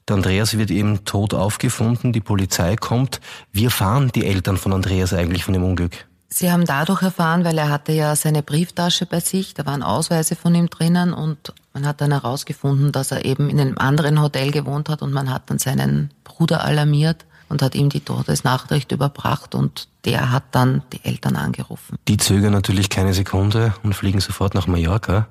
Der 0.07 0.17
Andreas 0.17 0.57
wird 0.57 0.69
eben 0.69 1.03
tot 1.03 1.33
aufgefunden, 1.33 2.13
die 2.13 2.21
Polizei 2.21 2.75
kommt. 2.75 3.21
Wie 3.51 3.65
erfahren 3.65 4.11
die 4.13 4.25
Eltern 4.25 4.57
von 4.57 4.71
Andreas 4.73 5.13
eigentlich 5.13 5.43
von 5.43 5.53
dem 5.53 5.63
Unglück? 5.63 6.05
Sie 6.29 6.51
haben 6.51 6.65
dadurch 6.65 7.01
erfahren, 7.01 7.43
weil 7.43 7.57
er 7.57 7.69
hatte 7.69 7.91
ja 7.91 8.15
seine 8.15 8.43
Brieftasche 8.43 9.05
bei 9.05 9.19
sich, 9.19 9.53
da 9.53 9.65
waren 9.65 9.81
Ausweise 9.81 10.35
von 10.35 10.53
ihm 10.53 10.69
drinnen 10.69 11.13
und 11.13 11.53
man 11.73 11.87
hat 11.87 12.01
dann 12.01 12.11
herausgefunden, 12.11 12.91
dass 12.91 13.11
er 13.11 13.25
eben 13.25 13.49
in 13.49 13.59
einem 13.59 13.77
anderen 13.77 14.21
Hotel 14.21 14.51
gewohnt 14.51 14.89
hat 14.89 15.01
und 15.01 15.13
man 15.13 15.29
hat 15.29 15.49
dann 15.49 15.59
seinen 15.59 16.11
Bruder 16.23 16.63
alarmiert 16.63 17.25
und 17.47 17.61
hat 17.61 17.73
ihm 17.73 17.89
die 17.89 18.01
Todesnachricht 18.01 18.91
überbracht 18.91 19.55
und 19.55 19.87
der 20.03 20.31
hat 20.31 20.43
dann 20.51 20.83
die 20.93 21.03
Eltern 21.03 21.35
angerufen. 21.35 21.97
Die 22.07 22.17
zögern 22.17 22.53
natürlich 22.53 22.89
keine 22.89 23.13
Sekunde 23.13 23.73
und 23.83 23.93
fliegen 23.93 24.19
sofort 24.19 24.55
nach 24.55 24.67
Mallorca. 24.67 25.27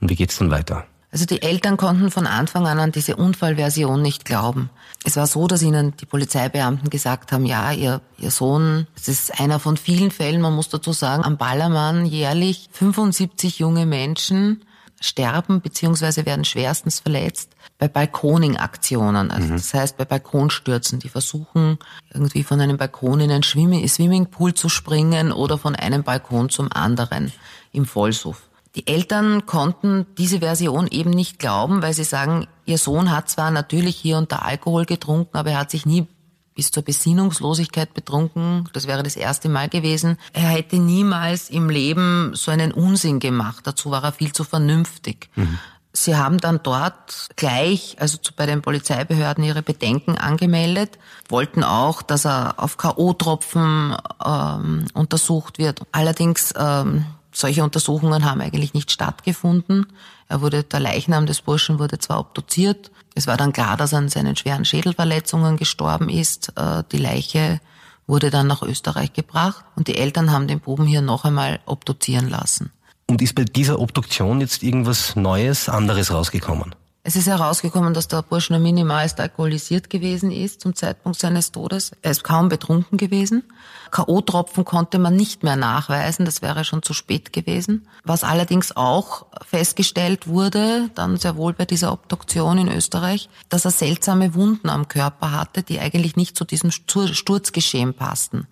Und 0.00 0.10
wie 0.10 0.16
geht's 0.16 0.38
dann 0.38 0.50
weiter? 0.50 0.86
Also 1.12 1.26
die 1.26 1.42
Eltern 1.42 1.76
konnten 1.76 2.10
von 2.10 2.26
Anfang 2.26 2.66
an 2.66 2.78
an 2.78 2.92
diese 2.92 3.16
Unfallversion 3.16 4.00
nicht 4.00 4.24
glauben. 4.24 4.70
Es 5.04 5.16
war 5.16 5.26
so, 5.26 5.46
dass 5.48 5.62
ihnen 5.62 5.96
die 5.96 6.06
Polizeibeamten 6.06 6.88
gesagt 6.90 7.32
haben, 7.32 7.46
ja, 7.46 7.72
ihr, 7.72 8.00
ihr 8.18 8.30
Sohn, 8.30 8.86
es 8.96 9.08
ist 9.08 9.40
einer 9.40 9.58
von 9.58 9.76
vielen 9.76 10.10
Fällen, 10.10 10.40
man 10.40 10.54
muss 10.54 10.68
dazu 10.68 10.92
sagen, 10.92 11.24
am 11.24 11.36
Ballermann 11.36 12.06
jährlich 12.06 12.68
75 12.72 13.58
junge 13.58 13.86
Menschen 13.86 14.62
sterben 15.00 15.62
bzw. 15.62 16.26
werden 16.26 16.44
schwerstens 16.44 17.00
verletzt 17.00 17.56
bei 17.78 17.88
Balkoning-Aktionen. 17.88 19.30
Also 19.30 19.48
mhm. 19.48 19.52
das 19.52 19.74
heißt 19.74 19.96
bei 19.96 20.04
Balkonstürzen, 20.04 20.98
die 20.98 21.08
versuchen 21.08 21.78
irgendwie 22.12 22.44
von 22.44 22.60
einem 22.60 22.76
Balkon 22.76 23.20
in 23.20 23.30
einen 23.30 23.42
Swimmingpool 23.42 24.54
zu 24.54 24.68
springen 24.68 25.32
oder 25.32 25.56
von 25.58 25.74
einem 25.74 26.04
Balkon 26.04 26.50
zum 26.50 26.70
anderen 26.70 27.32
im 27.72 27.86
Vollsuff. 27.86 28.49
Die 28.76 28.86
Eltern 28.86 29.46
konnten 29.46 30.06
diese 30.16 30.38
Version 30.38 30.86
eben 30.86 31.10
nicht 31.10 31.38
glauben, 31.38 31.82
weil 31.82 31.92
sie 31.92 32.04
sagen, 32.04 32.46
ihr 32.66 32.78
Sohn 32.78 33.10
hat 33.10 33.28
zwar 33.28 33.50
natürlich 33.50 33.96
hier 33.96 34.16
und 34.16 34.30
da 34.30 34.36
Alkohol 34.36 34.84
getrunken, 34.84 35.36
aber 35.36 35.50
er 35.50 35.58
hat 35.58 35.70
sich 35.70 35.86
nie 35.86 36.06
bis 36.54 36.70
zur 36.70 36.82
Besinnungslosigkeit 36.82 37.94
betrunken. 37.94 38.68
Das 38.72 38.86
wäre 38.86 39.02
das 39.02 39.16
erste 39.16 39.48
Mal 39.48 39.68
gewesen. 39.68 40.18
Er 40.32 40.48
hätte 40.48 40.76
niemals 40.76 41.48
im 41.50 41.68
Leben 41.68 42.32
so 42.34 42.50
einen 42.50 42.72
Unsinn 42.72 43.18
gemacht. 43.18 43.66
Dazu 43.66 43.90
war 43.90 44.04
er 44.04 44.12
viel 44.12 44.32
zu 44.32 44.44
vernünftig. 44.44 45.30
Mhm. 45.36 45.58
Sie 45.92 46.14
haben 46.14 46.38
dann 46.38 46.60
dort 46.62 47.30
gleich, 47.34 47.96
also 47.98 48.18
bei 48.36 48.46
den 48.46 48.62
Polizeibehörden, 48.62 49.42
ihre 49.42 49.62
Bedenken 49.62 50.16
angemeldet, 50.16 50.98
wollten 51.28 51.64
auch, 51.64 52.02
dass 52.02 52.24
er 52.24 52.54
auf 52.58 52.76
K.O.-Tropfen 52.76 53.96
ähm, 54.24 54.84
untersucht 54.94 55.58
wird. 55.58 55.80
Allerdings 55.90 56.54
ähm, 56.56 57.06
solche 57.32 57.64
Untersuchungen 57.64 58.24
haben 58.24 58.40
eigentlich 58.40 58.74
nicht 58.74 58.90
stattgefunden. 58.90 59.86
Er 60.28 60.40
wurde, 60.40 60.64
der 60.64 60.80
Leichnam 60.80 61.26
des 61.26 61.40
Burschen 61.40 61.78
wurde 61.78 61.98
zwar 61.98 62.20
obduziert. 62.20 62.90
Es 63.14 63.26
war 63.26 63.36
dann 63.36 63.52
klar, 63.52 63.76
dass 63.76 63.92
er 63.92 63.98
an 63.98 64.08
seinen 64.08 64.36
schweren 64.36 64.64
Schädelverletzungen 64.64 65.56
gestorben 65.56 66.08
ist. 66.08 66.52
Äh, 66.56 66.84
die 66.92 66.98
Leiche 66.98 67.60
wurde 68.06 68.30
dann 68.30 68.46
nach 68.46 68.62
Österreich 68.62 69.12
gebracht 69.12 69.64
und 69.76 69.88
die 69.88 69.96
Eltern 69.96 70.32
haben 70.32 70.48
den 70.48 70.60
Buben 70.60 70.86
hier 70.86 71.00
noch 71.00 71.24
einmal 71.24 71.60
obduzieren 71.66 72.28
lassen. 72.28 72.72
Und 73.06 73.22
ist 73.22 73.34
bei 73.34 73.44
dieser 73.44 73.80
Obduktion 73.80 74.40
jetzt 74.40 74.62
irgendwas 74.62 75.16
Neues, 75.16 75.68
anderes 75.68 76.12
rausgekommen? 76.12 76.74
Es 77.02 77.16
ist 77.16 77.28
herausgekommen, 77.28 77.94
dass 77.94 78.08
der 78.08 78.20
Bursch 78.20 78.50
nur 78.50 78.58
minimalst 78.58 79.20
alkoholisiert 79.20 79.88
gewesen 79.88 80.30
ist 80.30 80.60
zum 80.60 80.74
Zeitpunkt 80.74 81.18
seines 81.18 81.50
Todes. 81.50 81.92
Er 82.02 82.10
ist 82.10 82.24
kaum 82.24 82.50
betrunken 82.50 82.98
gewesen. 82.98 83.42
K.O.-Tropfen 83.90 84.64
konnte 84.64 84.98
man 84.98 85.16
nicht 85.16 85.42
mehr 85.42 85.56
nachweisen, 85.56 86.26
das 86.26 86.42
wäre 86.42 86.62
schon 86.62 86.82
zu 86.82 86.92
spät 86.92 87.32
gewesen. 87.32 87.88
Was 88.04 88.22
allerdings 88.22 88.76
auch 88.76 89.24
festgestellt 89.48 90.26
wurde, 90.26 90.90
dann 90.94 91.16
sehr 91.16 91.36
wohl 91.36 91.54
bei 91.54 91.64
dieser 91.64 91.90
Obduktion 91.90 92.58
in 92.58 92.68
Österreich, 92.68 93.30
dass 93.48 93.64
er 93.64 93.70
seltsame 93.70 94.34
Wunden 94.34 94.68
am 94.68 94.86
Körper 94.86 95.32
hatte, 95.32 95.62
die 95.62 95.80
eigentlich 95.80 96.16
nicht 96.16 96.36
zu 96.36 96.44
diesem 96.44 96.70
Sturzgeschehen 96.70 97.94
passten. 97.94 98.46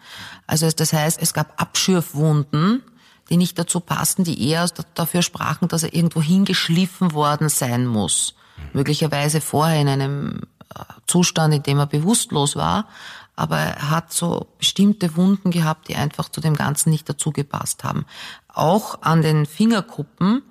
Also 0.46 0.70
das 0.70 0.94
heißt, 0.94 1.20
es 1.20 1.34
gab 1.34 1.60
Abschürfwunden, 1.60 2.82
die 3.28 3.36
nicht 3.36 3.58
dazu 3.58 3.80
passten, 3.80 4.24
die 4.24 4.48
eher 4.48 4.66
dafür 4.94 5.20
sprachen, 5.20 5.68
dass 5.68 5.82
er 5.82 5.92
irgendwo 5.92 6.22
hingeschliffen 6.22 7.12
worden 7.12 7.50
sein 7.50 7.86
muss. 7.86 8.36
Möglicherweise 8.72 9.40
vorher 9.40 9.80
in 9.80 9.88
einem 9.88 10.40
äh, 10.74 10.82
Zustand, 11.06 11.54
in 11.54 11.62
dem 11.62 11.78
er 11.78 11.86
bewusstlos 11.86 12.56
war, 12.56 12.86
aber 13.36 13.56
er 13.58 13.90
hat 13.90 14.12
so 14.12 14.48
bestimmte 14.58 15.16
Wunden 15.16 15.50
gehabt, 15.50 15.88
die 15.88 15.94
einfach 15.94 16.28
zu 16.28 16.40
dem 16.40 16.56
Ganzen 16.56 16.90
nicht 16.90 17.08
dazu 17.08 17.30
gepasst 17.30 17.84
haben. 17.84 18.04
Auch 18.52 19.02
an 19.02 19.22
den 19.22 19.46
Fingerkuppen 19.46 20.42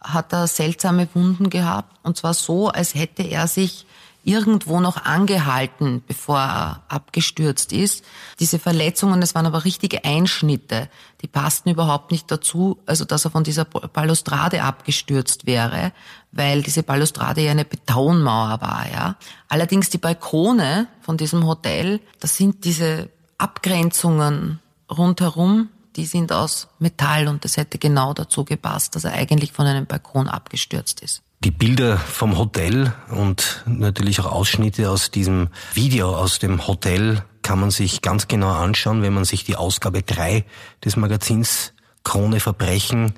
hat 0.00 0.32
er 0.32 0.46
seltsame 0.46 1.08
Wunden 1.14 1.50
gehabt, 1.50 1.96
und 2.04 2.16
zwar 2.16 2.34
so, 2.34 2.68
als 2.68 2.94
hätte 2.94 3.24
er 3.24 3.48
sich 3.48 3.86
irgendwo 4.24 4.78
noch 4.80 5.04
angehalten, 5.04 6.02
bevor 6.06 6.38
er 6.38 6.82
abgestürzt 6.88 7.72
ist. 7.72 8.04
Diese 8.40 8.58
Verletzungen, 8.58 9.20
das 9.20 9.34
waren 9.34 9.46
aber 9.46 9.64
richtige 9.64 10.04
Einschnitte, 10.04 10.88
die 11.22 11.28
passten 11.28 11.70
überhaupt 11.70 12.10
nicht 12.10 12.30
dazu, 12.30 12.78
also 12.84 13.04
dass 13.04 13.24
er 13.24 13.30
von 13.30 13.42
dieser 13.42 13.64
Balustrade 13.64 14.62
abgestürzt 14.62 15.46
wäre, 15.46 15.92
weil 16.32 16.62
diese 16.62 16.82
Balustrade 16.82 17.40
ja 17.40 17.50
eine 17.50 17.64
Betonmauer 17.64 18.60
war, 18.60 18.86
ja. 18.92 19.16
Allerdings 19.48 19.90
die 19.90 19.98
Balkone 19.98 20.88
von 21.00 21.16
diesem 21.16 21.46
Hotel, 21.46 22.00
das 22.20 22.36
sind 22.36 22.64
diese 22.64 23.08
Abgrenzungen 23.38 24.60
rundherum, 24.90 25.68
die 25.96 26.06
sind 26.06 26.32
aus 26.32 26.68
Metall 26.78 27.28
und 27.28 27.44
das 27.44 27.56
hätte 27.56 27.78
genau 27.78 28.14
dazu 28.14 28.44
gepasst, 28.44 28.94
dass 28.94 29.04
er 29.04 29.12
eigentlich 29.12 29.52
von 29.52 29.66
einem 29.66 29.86
Balkon 29.86 30.28
abgestürzt 30.28 31.00
ist. 31.00 31.22
Die 31.44 31.50
Bilder 31.50 31.98
vom 31.98 32.36
Hotel 32.36 32.92
und 33.10 33.62
natürlich 33.66 34.20
auch 34.20 34.26
Ausschnitte 34.26 34.90
aus 34.90 35.10
diesem 35.10 35.48
Video 35.72 36.16
aus 36.16 36.40
dem 36.40 36.66
Hotel 36.66 37.22
kann 37.42 37.60
man 37.60 37.70
sich 37.70 38.02
ganz 38.02 38.28
genau 38.28 38.50
anschauen, 38.50 39.02
wenn 39.02 39.14
man 39.14 39.24
sich 39.24 39.44
die 39.44 39.56
Ausgabe 39.56 40.02
3 40.02 40.44
des 40.84 40.96
Magazins 40.96 41.72
Krone 42.02 42.40
Verbrechen 42.40 43.14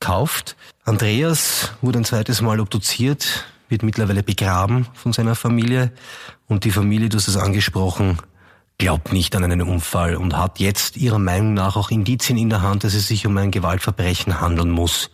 kauft. 0.00 0.56
Andreas 0.84 1.72
wurde 1.80 1.98
ein 1.98 2.04
zweites 2.04 2.40
Mal 2.40 2.60
obduziert, 2.60 3.44
wird 3.68 3.82
mittlerweile 3.82 4.22
begraben 4.22 4.86
von 4.94 5.12
seiner 5.12 5.34
Familie 5.34 5.92
und 6.48 6.64
die 6.64 6.70
Familie, 6.70 7.08
du 7.08 7.16
hast 7.16 7.28
es 7.28 7.36
angesprochen, 7.36 8.18
glaubt 8.78 9.12
nicht 9.12 9.36
an 9.36 9.44
einen 9.44 9.62
Unfall 9.62 10.16
und 10.16 10.36
hat 10.36 10.58
jetzt 10.58 10.96
ihrer 10.96 11.18
Meinung 11.18 11.54
nach 11.54 11.76
auch 11.76 11.90
Indizien 11.90 12.38
in 12.38 12.50
der 12.50 12.62
Hand, 12.62 12.82
dass 12.82 12.94
es 12.94 13.06
sich 13.06 13.26
um 13.26 13.36
ein 13.36 13.50
Gewaltverbrechen 13.50 14.40
handeln 14.40 14.70
muss. 14.70 15.10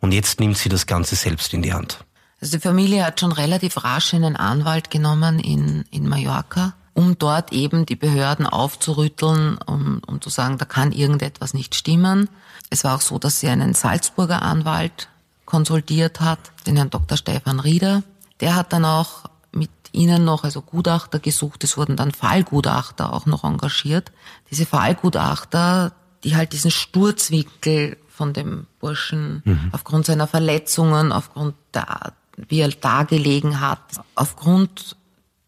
Und 0.00 0.12
jetzt 0.12 0.40
nimmt 0.40 0.58
sie 0.58 0.68
das 0.68 0.86
Ganze 0.86 1.14
selbst 1.14 1.54
in 1.54 1.62
die 1.62 1.72
Hand. 1.72 2.04
Also 2.40 2.58
die 2.58 2.60
Familie 2.60 3.06
hat 3.06 3.20
schon 3.20 3.32
relativ 3.32 3.82
rasch 3.84 4.12
einen 4.12 4.36
Anwalt 4.36 4.90
genommen 4.90 5.38
in, 5.38 5.84
in 5.90 6.06
Mallorca, 6.06 6.74
um 6.94 7.18
dort 7.18 7.52
eben 7.52 7.86
die 7.86 7.96
Behörden 7.96 8.46
aufzurütteln, 8.46 9.58
um, 9.66 10.00
um 10.06 10.20
zu 10.20 10.30
sagen, 10.30 10.58
da 10.58 10.64
kann 10.64 10.92
irgendetwas 10.92 11.52
nicht 11.52 11.74
stimmen. 11.74 12.28
Es 12.70 12.84
war 12.84 12.96
auch 12.96 13.00
so, 13.00 13.18
dass 13.18 13.40
sie 13.40 13.48
einen 13.48 13.74
Salzburger 13.74 14.42
Anwalt 14.42 15.08
konsultiert 15.44 16.20
hat, 16.20 16.38
den 16.66 16.76
Herrn 16.76 16.90
Dr. 16.90 17.18
Stefan 17.18 17.60
Rieder. 17.60 18.02
Der 18.40 18.54
hat 18.54 18.72
dann 18.72 18.84
auch 18.84 19.24
mit 19.52 19.70
ihnen 19.92 20.24
noch, 20.24 20.44
also 20.44 20.62
Gutachter 20.62 21.18
gesucht. 21.18 21.64
Es 21.64 21.76
wurden 21.76 21.96
dann 21.96 22.12
Fallgutachter 22.12 23.12
auch 23.12 23.26
noch 23.26 23.44
engagiert. 23.44 24.12
Diese 24.50 24.64
Fallgutachter, 24.64 25.92
die 26.22 26.36
halt 26.36 26.52
diesen 26.52 26.70
Sturzwinkel 26.70 27.96
von 28.08 28.32
dem 28.32 28.66
Burschen 28.78 29.42
mhm. 29.44 29.70
aufgrund 29.72 30.06
seiner 30.06 30.28
Verletzungen, 30.28 31.10
aufgrund 31.12 31.56
der, 31.74 32.12
wie 32.36 32.60
er 32.60 32.68
da 32.68 33.02
gelegen 33.02 33.60
hat, 33.60 33.80
aufgrund 34.14 34.96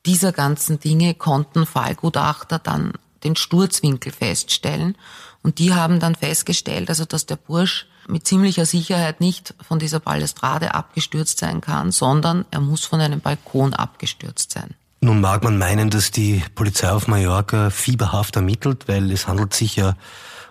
dieser 0.06 0.32
ganzen 0.32 0.80
Dinge 0.80 1.14
konnten 1.14 1.66
Fallgutachter 1.66 2.58
dann 2.58 2.92
den 3.24 3.36
Sturzwinkel 3.36 4.12
feststellen. 4.12 4.96
Und 5.42 5.58
die 5.58 5.74
haben 5.74 6.00
dann 6.00 6.14
festgestellt, 6.14 6.88
also 6.88 7.04
dass 7.04 7.26
der 7.26 7.36
Bursch 7.36 7.86
mit 8.08 8.26
ziemlicher 8.26 8.66
Sicherheit 8.66 9.20
nicht 9.20 9.54
von 9.66 9.78
dieser 9.78 10.00
Balustrade 10.00 10.74
abgestürzt 10.74 11.38
sein 11.38 11.60
kann, 11.60 11.90
sondern 11.90 12.44
er 12.50 12.60
muss 12.60 12.84
von 12.84 13.00
einem 13.00 13.20
Balkon 13.20 13.74
abgestürzt 13.74 14.52
sein. 14.52 14.74
Nun 15.00 15.20
mag 15.20 15.44
man 15.44 15.58
meinen, 15.58 15.90
dass 15.90 16.10
die 16.10 16.42
Polizei 16.54 16.90
auf 16.90 17.06
Mallorca 17.06 17.70
fieberhaft 17.70 18.36
ermittelt, 18.36 18.88
weil 18.88 19.10
es 19.12 19.28
handelt 19.28 19.54
sich 19.54 19.76
ja 19.76 19.94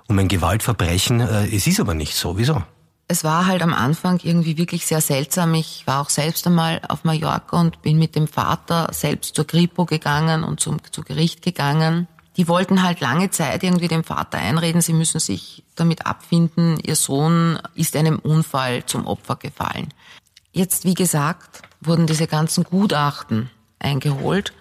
um 0.07 0.19
ein 0.19 0.27
Gewaltverbrechen. 0.27 1.19
Äh, 1.19 1.55
es 1.55 1.67
ist 1.67 1.79
aber 1.79 1.93
nicht 1.93 2.15
so. 2.15 2.37
Wieso? 2.37 2.61
Es 3.07 3.23
war 3.23 3.45
halt 3.45 3.61
am 3.61 3.73
Anfang 3.73 4.19
irgendwie 4.23 4.57
wirklich 4.57 4.85
sehr 4.85 5.01
seltsam. 5.01 5.53
Ich 5.53 5.85
war 5.85 6.01
auch 6.01 6.09
selbst 6.09 6.47
einmal 6.47 6.81
auf 6.89 7.03
Mallorca 7.03 7.59
und 7.59 7.81
bin 7.83 7.99
mit 7.99 8.15
dem 8.15 8.27
Vater 8.27 8.89
selbst 8.91 9.35
zur 9.35 9.45
Kripo 9.45 9.85
gegangen 9.85 10.43
und 10.43 10.59
zum, 10.59 10.79
zu 10.91 11.03
Gericht 11.03 11.43
gegangen. 11.43 12.07
Die 12.37 12.47
wollten 12.47 12.83
halt 12.83 12.99
lange 12.99 13.29
Zeit 13.29 13.63
irgendwie 13.63 13.87
dem 13.87 14.03
Vater 14.03 14.39
einreden, 14.39 14.81
sie 14.81 14.93
müssen 14.93 15.19
sich 15.19 15.63
damit 15.75 16.05
abfinden, 16.05 16.79
ihr 16.83 16.95
Sohn 16.95 17.59
ist 17.75 17.95
einem 17.95 18.19
Unfall 18.19 18.85
zum 18.85 19.07
Opfer 19.07 19.37
gefallen. 19.37 19.93
Jetzt, 20.51 20.83
wie 20.83 20.95
gesagt, 20.95 21.61
wurden 21.79 22.07
diese 22.07 22.27
ganzen 22.27 22.63
Gutachten 22.63 23.51
eingeholt 23.79 24.51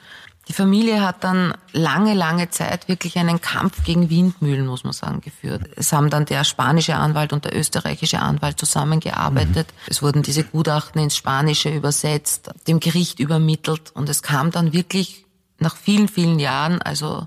die 0.49 0.53
Familie 0.53 1.03
hat 1.03 1.25
dann 1.25 1.55
lange, 1.73 2.13
lange 2.15 2.51
Zeit 2.51 2.87
wirklich 2.89 3.19
einen 3.19 3.41
Kampf 3.41 3.83
gegen 3.85 4.11
Windmühlen, 4.11 4.67
muss 4.67 4.85
man 4.85 4.93
sagen, 4.93 5.21
geführt. 5.21 5.63
Es 5.77 5.93
haben 5.93 6.11
dann 6.11 6.27
der 6.27 6.45
spanische 6.45 6.97
Anwalt 6.97 7.33
und 7.33 7.47
der 7.47 7.57
österreichische 7.57 8.21
Anwalt 8.21 8.59
zusammengearbeitet. 8.59 9.69
Mhm. 9.69 9.81
Es 9.87 10.03
wurden 10.03 10.23
diese 10.23 10.45
Gutachten 10.45 11.01
ins 11.01 11.17
Spanische 11.17 11.71
übersetzt, 11.71 12.51
dem 12.69 12.81
Gericht 12.81 13.21
übermittelt 13.21 13.93
und 13.95 14.09
es 14.09 14.23
kam 14.23 14.51
dann 14.51 14.73
wirklich 14.73 15.25
nach 15.59 15.77
vielen, 15.77 16.09
vielen 16.09 16.39
Jahren, 16.39 16.83
also 16.83 17.27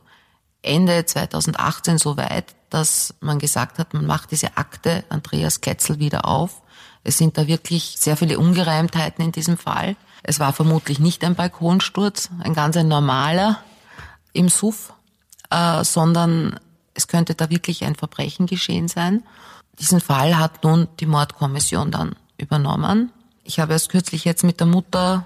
Ende 0.61 1.05
2018 1.05 1.97
so 1.97 2.17
weit, 2.17 2.55
dass 2.69 3.15
man 3.19 3.39
gesagt 3.39 3.79
hat, 3.79 3.93
man 3.93 4.05
macht 4.05 4.31
diese 4.31 4.57
Akte 4.57 5.05
Andreas 5.09 5.61
Ketzel 5.61 5.99
wieder 5.99 6.25
auf. 6.25 6.61
Es 7.03 7.17
sind 7.17 7.37
da 7.37 7.47
wirklich 7.47 7.95
sehr 7.97 8.17
viele 8.17 8.37
Ungereimtheiten 8.37 9.23
in 9.23 9.31
diesem 9.31 9.57
Fall. 9.57 9.95
Es 10.23 10.39
war 10.39 10.53
vermutlich 10.53 10.99
nicht 10.99 11.23
ein 11.23 11.35
Balkonsturz, 11.35 12.29
ein 12.39 12.53
ganz 12.53 12.77
ein 12.77 12.87
normaler 12.87 13.59
im 14.33 14.49
Suff, 14.49 14.93
äh, 15.49 15.83
sondern 15.83 16.59
es 16.93 17.07
könnte 17.07 17.35
da 17.35 17.49
wirklich 17.49 17.83
ein 17.85 17.95
Verbrechen 17.95 18.47
geschehen 18.47 18.87
sein. 18.87 19.23
Diesen 19.79 20.01
Fall 20.01 20.37
hat 20.37 20.63
nun 20.63 20.87
die 20.99 21.05
Mordkommission 21.05 21.91
dann 21.91 22.15
übernommen. 22.37 23.11
Ich 23.43 23.59
habe 23.59 23.73
erst 23.73 23.89
kürzlich 23.89 24.25
jetzt 24.25 24.43
mit 24.43 24.59
der 24.59 24.67
Mutter 24.67 25.25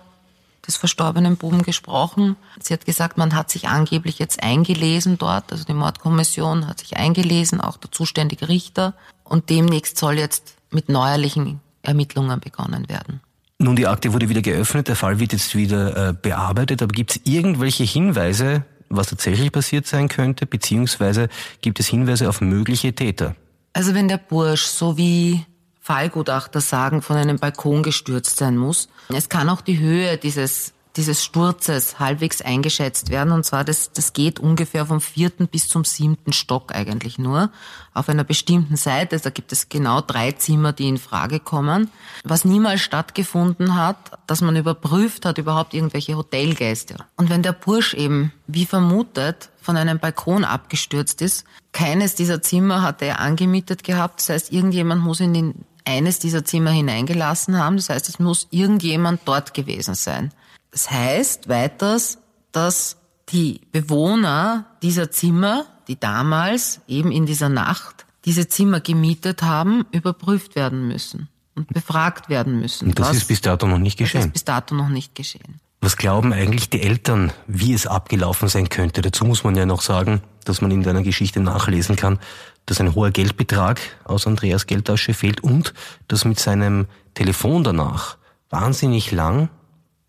des 0.67 0.77
verstorbenen 0.77 1.37
Buben 1.37 1.63
gesprochen. 1.63 2.35
Sie 2.59 2.73
hat 2.73 2.85
gesagt, 2.85 3.17
man 3.17 3.33
hat 3.33 3.49
sich 3.49 3.67
angeblich 3.67 4.19
jetzt 4.19 4.43
eingelesen 4.43 5.17
dort, 5.17 5.51
also 5.51 5.63
die 5.63 5.73
Mordkommission 5.73 6.67
hat 6.67 6.79
sich 6.79 6.97
eingelesen, 6.97 7.61
auch 7.61 7.77
der 7.77 7.91
zuständige 7.91 8.47
Richter. 8.47 8.93
Und 9.23 9.49
demnächst 9.49 9.97
soll 9.97 10.19
jetzt 10.19 10.55
mit 10.69 10.89
neuerlichen 10.89 11.61
Ermittlungen 11.81 12.39
begonnen 12.39 12.89
werden. 12.89 13.21
Nun, 13.61 13.75
die 13.75 13.85
Akte 13.85 14.11
wurde 14.11 14.27
wieder 14.27 14.41
geöffnet, 14.41 14.87
der 14.87 14.95
Fall 14.95 15.19
wird 15.19 15.33
jetzt 15.33 15.55
wieder 15.55 16.09
äh, 16.09 16.13
bearbeitet, 16.13 16.81
aber 16.81 16.91
gibt 16.93 17.11
es 17.11 17.21
irgendwelche 17.25 17.83
Hinweise, 17.83 18.63
was 18.89 19.09
tatsächlich 19.09 19.51
passiert 19.51 19.85
sein 19.85 20.07
könnte, 20.07 20.47
beziehungsweise 20.47 21.29
gibt 21.61 21.79
es 21.79 21.85
Hinweise 21.85 22.27
auf 22.27 22.41
mögliche 22.41 22.93
Täter? 22.93 23.35
Also 23.73 23.93
wenn 23.93 24.07
der 24.07 24.17
Bursch, 24.17 24.63
so 24.63 24.97
wie 24.97 25.45
Fallgutachter 25.79 26.59
sagen, 26.59 27.03
von 27.03 27.17
einem 27.17 27.37
Balkon 27.37 27.83
gestürzt 27.83 28.37
sein 28.37 28.57
muss, 28.57 28.89
es 29.09 29.29
kann 29.29 29.47
auch 29.47 29.61
die 29.61 29.77
Höhe 29.77 30.17
dieses 30.17 30.73
dieses 30.97 31.23
Sturzes 31.23 31.99
halbwegs 31.99 32.41
eingeschätzt 32.41 33.09
werden. 33.09 33.31
Und 33.31 33.45
zwar, 33.45 33.63
das, 33.63 33.91
das 33.93 34.13
geht 34.13 34.39
ungefähr 34.39 34.85
vom 34.85 34.99
vierten 34.99 35.47
bis 35.47 35.67
zum 35.67 35.85
siebten 35.85 36.33
Stock 36.33 36.75
eigentlich 36.75 37.17
nur. 37.17 37.51
Auf 37.93 38.09
einer 38.09 38.23
bestimmten 38.23 38.75
Seite, 38.75 39.19
da 39.19 39.29
gibt 39.29 39.51
es 39.51 39.69
genau 39.69 40.01
drei 40.01 40.33
Zimmer, 40.33 40.73
die 40.73 40.87
in 40.87 40.97
Frage 40.97 41.39
kommen. 41.39 41.89
Was 42.23 42.45
niemals 42.45 42.81
stattgefunden 42.81 43.75
hat, 43.75 44.19
dass 44.27 44.41
man 44.41 44.55
überprüft 44.55 45.25
hat, 45.25 45.37
überhaupt 45.37 45.73
irgendwelche 45.73 46.15
Hotelgäste. 46.15 46.95
Und 47.15 47.29
wenn 47.29 47.43
der 47.43 47.53
Bursch 47.53 47.93
eben, 47.93 48.33
wie 48.47 48.65
vermutet, 48.65 49.49
von 49.61 49.77
einem 49.77 49.99
Balkon 49.99 50.43
abgestürzt 50.43 51.21
ist, 51.21 51.45
keines 51.71 52.15
dieser 52.15 52.41
Zimmer 52.41 52.81
hat 52.81 53.01
er 53.01 53.19
angemietet 53.19 53.83
gehabt. 53.83 54.19
Das 54.19 54.29
heißt, 54.29 54.51
irgendjemand 54.51 55.01
muss 55.01 55.19
in 55.19 55.33
den 55.33 55.65
eines 55.85 56.19
dieser 56.19 56.45
Zimmer 56.45 56.71
hineingelassen 56.71 57.57
haben. 57.57 57.77
Das 57.77 57.89
heißt, 57.89 58.09
es 58.09 58.19
muss 58.19 58.47
irgendjemand 58.51 59.21
dort 59.25 59.53
gewesen 59.53 59.95
sein. 59.95 60.31
Das 60.71 60.89
heißt 60.89 61.49
weiters, 61.49 62.17
dass 62.51 62.97
die 63.29 63.61
Bewohner 63.71 64.65
dieser 64.81 65.11
Zimmer, 65.11 65.65
die 65.87 65.99
damals 65.99 66.81
eben 66.87 67.11
in 67.11 67.25
dieser 67.25 67.49
Nacht 67.49 68.05
diese 68.25 68.47
Zimmer 68.47 68.79
gemietet 68.81 69.41
haben, 69.41 69.85
überprüft 69.91 70.55
werden 70.55 70.87
müssen. 70.87 71.27
und 71.53 71.67
befragt 71.67 72.29
werden 72.29 72.61
müssen. 72.61 72.87
Und 72.87 72.97
das 72.99 73.09
Was- 73.09 73.17
ist 73.17 73.27
bis 73.27 73.41
dato 73.41 73.67
noch 73.67 73.77
nicht 73.77 73.99
das 73.99 74.05
geschehen. 74.05 74.27
ist 74.27 74.33
bis 74.33 74.45
dato 74.45 74.73
noch 74.73 74.87
nicht 74.87 75.15
geschehen. 75.15 75.59
Was 75.81 75.97
glauben 75.97 76.31
eigentlich 76.31 76.69
die 76.69 76.81
Eltern, 76.81 77.33
wie 77.45 77.73
es 77.73 77.85
abgelaufen 77.87 78.47
sein 78.47 78.69
könnte? 78.69 79.01
Dazu 79.01 79.25
muss 79.25 79.43
man 79.43 79.55
ja 79.57 79.65
noch 79.65 79.81
sagen, 79.81 80.21
dass 80.45 80.61
man 80.61 80.71
in 80.71 80.81
deiner 80.81 81.01
Geschichte 81.03 81.41
nachlesen 81.41 81.97
kann, 81.97 82.19
dass 82.67 82.79
ein 82.79 82.95
hoher 82.95 83.11
Geldbetrag 83.11 83.81
aus 84.05 84.27
Andreas 84.27 84.65
Geldtasche 84.65 85.13
fehlt 85.13 85.41
und 85.43 85.73
dass 86.07 86.23
mit 86.23 86.39
seinem 86.39 86.87
Telefon 87.15 87.65
danach 87.65 88.15
wahnsinnig 88.49 89.11
lang 89.11 89.49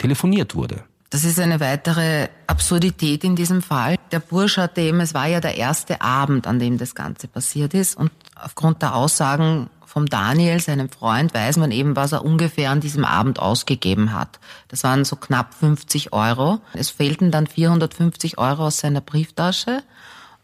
telefoniert 0.03 0.55
wurde. 0.55 0.85
Das 1.11 1.25
ist 1.25 1.39
eine 1.39 1.61
weitere 1.61 2.29
Absurdität 2.47 3.23
in 3.23 3.37
diesem 3.37 3.61
Fall. 3.63 3.97
Der 4.13 4.21
Bursch 4.21 4.57
hatte 4.57 4.81
eben, 4.81 5.01
es 5.01 5.13
war 5.15 5.27
ja 5.27 5.41
der 5.41 5.57
erste 5.57 6.01
Abend, 6.01 6.47
an 6.47 6.59
dem 6.59 6.79
das 6.79 6.95
Ganze 6.95 7.29
passiert 7.29 7.75
ist 7.75 7.97
und 7.97 8.11
aufgrund 8.35 8.83
der 8.83 8.95
Aussagen 8.95 9.69
vom 9.85 10.07
Daniel, 10.07 10.59
seinem 10.59 10.89
Freund, 10.89 11.35
weiß 11.35 11.59
man 11.59 11.71
eben, 11.71 11.97
was 11.97 12.13
er 12.13 12.25
ungefähr 12.25 12.71
an 12.71 12.81
diesem 12.81 13.05
Abend 13.05 13.39
ausgegeben 13.41 14.15
hat. 14.15 14.41
Das 14.69 14.85
waren 14.85 15.05
so 15.05 15.17
knapp 15.17 15.53
50 15.53 16.15
Euro. 16.15 16.61
Es 16.73 16.89
fehlten 16.89 17.31
dann 17.31 17.47
450 17.47 18.39
Euro 18.39 18.69
aus 18.69 18.79
seiner 18.79 19.03
Brieftasche 19.03 19.83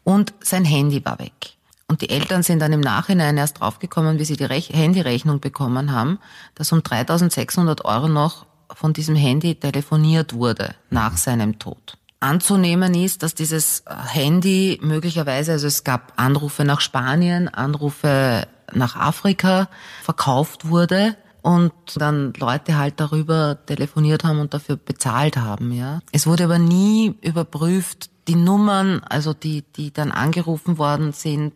und 0.05 0.35
sein 0.41 0.67
Handy 0.67 1.03
war 1.03 1.19
weg. 1.19 1.57
Und 1.87 2.03
die 2.03 2.11
Eltern 2.11 2.43
sind 2.43 2.61
dann 2.61 2.75
im 2.75 2.81
Nachhinein 2.81 3.39
erst 3.39 3.61
draufgekommen, 3.61 4.19
wie 4.19 4.27
sie 4.27 4.37
die 4.37 4.45
Rech 4.45 4.69
Handyrechnung 4.71 5.41
bekommen 5.41 5.93
haben, 5.93 6.19
dass 6.55 6.71
um 6.73 6.83
3600 6.83 7.87
Euro 7.87 8.09
noch 8.09 8.45
von 8.73 8.93
diesem 8.93 9.17
Handy 9.17 9.55
telefoniert 9.55 10.35
wurde 10.35 10.75
nach 10.91 11.17
seinem 11.17 11.59
Tod. 11.59 11.97
Anzunehmen 12.21 12.95
ist, 12.95 13.23
dass 13.23 13.35
dieses 13.35 13.85
Handy 13.87 14.79
möglicherweise, 14.83 15.53
also 15.53 15.67
es 15.69 15.85
gab 15.85 16.13
Anrufe 16.17 16.65
nach 16.65 16.81
Spanien, 16.81 17.49
Anrufe 17.49 18.49
nach 18.73 18.97
Afrika, 18.97 19.69
verkauft 20.03 20.69
wurde 20.69 21.17
und 21.43 21.73
dann 21.97 22.33
Leute 22.37 22.77
halt 22.77 22.95
darüber 22.99 23.59
telefoniert 23.67 24.25
haben 24.25 24.41
und 24.41 24.53
dafür 24.53 24.77
bezahlt 24.77 25.37
haben, 25.37 25.73
ja. 25.73 26.01
Es 26.13 26.27
wurde 26.27 26.45
aber 26.45 26.59
nie 26.59 27.15
überprüft, 27.23 28.11
die 28.27 28.35
Nummern, 28.35 29.01
also 29.09 29.33
die, 29.33 29.63
die 29.77 29.93
dann 29.93 30.11
angerufen 30.11 30.77
worden 30.77 31.13
sind, 31.13 31.55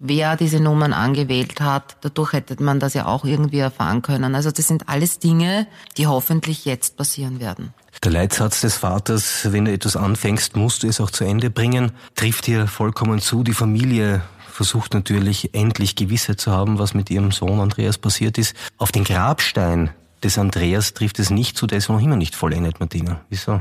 wer 0.00 0.36
diese 0.36 0.58
Nummern 0.58 0.92
angewählt 0.92 1.60
hat. 1.60 1.98
Dadurch 2.00 2.32
hätte 2.32 2.60
man 2.60 2.80
das 2.80 2.94
ja 2.94 3.06
auch 3.06 3.24
irgendwie 3.24 3.58
erfahren 3.58 4.02
können. 4.02 4.34
Also 4.34 4.50
das 4.50 4.66
sind 4.66 4.88
alles 4.88 5.20
Dinge, 5.20 5.68
die 5.96 6.06
hoffentlich 6.06 6.64
jetzt 6.64 6.96
passieren 6.96 7.38
werden. 7.38 7.72
Der 8.02 8.10
Leitsatz 8.10 8.62
des 8.62 8.78
Vaters, 8.78 9.52
wenn 9.52 9.66
du 9.66 9.72
etwas 9.72 9.94
anfängst, 9.94 10.56
musst 10.56 10.82
du 10.82 10.88
es 10.88 11.00
auch 11.00 11.10
zu 11.10 11.24
Ende 11.24 11.50
bringen, 11.50 11.92
trifft 12.14 12.46
hier 12.46 12.66
vollkommen 12.66 13.20
zu. 13.20 13.44
Die 13.44 13.52
Familie 13.52 14.22
versucht 14.50 14.94
natürlich 14.94 15.54
endlich 15.54 15.96
Gewissheit 15.96 16.40
zu 16.40 16.50
haben, 16.50 16.78
was 16.78 16.94
mit 16.94 17.10
ihrem 17.10 17.30
Sohn 17.30 17.60
Andreas 17.60 17.98
passiert 17.98 18.38
ist. 18.38 18.56
Auf 18.78 18.90
den 18.90 19.04
Grabstein 19.04 19.90
des 20.22 20.38
Andreas 20.38 20.94
trifft 20.94 21.18
es 21.18 21.30
nicht 21.30 21.58
zu, 21.58 21.66
der 21.66 21.78
ist 21.78 21.90
noch 21.90 22.00
immer 22.00 22.16
nicht 22.16 22.34
vollendet, 22.34 22.80
Martina. 22.80 23.20
Wieso? 23.28 23.60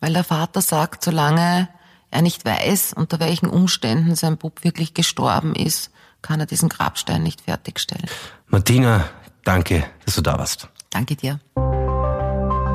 Weil 0.00 0.12
der 0.12 0.24
Vater 0.24 0.62
sagt, 0.62 1.04
solange 1.04 1.68
er 2.10 2.22
nicht 2.22 2.44
weiß, 2.44 2.92
unter 2.94 3.20
welchen 3.20 3.48
Umständen 3.48 4.14
sein 4.14 4.36
Bub 4.36 4.64
wirklich 4.64 4.94
gestorben 4.94 5.54
ist, 5.54 5.90
kann 6.22 6.40
er 6.40 6.46
diesen 6.46 6.68
Grabstein 6.68 7.22
nicht 7.22 7.42
fertigstellen. 7.42 8.06
Martina, 8.48 9.08
danke, 9.44 9.84
dass 10.04 10.16
du 10.16 10.22
da 10.22 10.38
warst. 10.38 10.68
Danke 10.90 11.16
dir. 11.16 11.40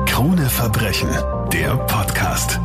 Krone 0.06 0.48
Verbrechen, 0.48 1.10
der 1.52 1.76
Podcast. 1.76 2.58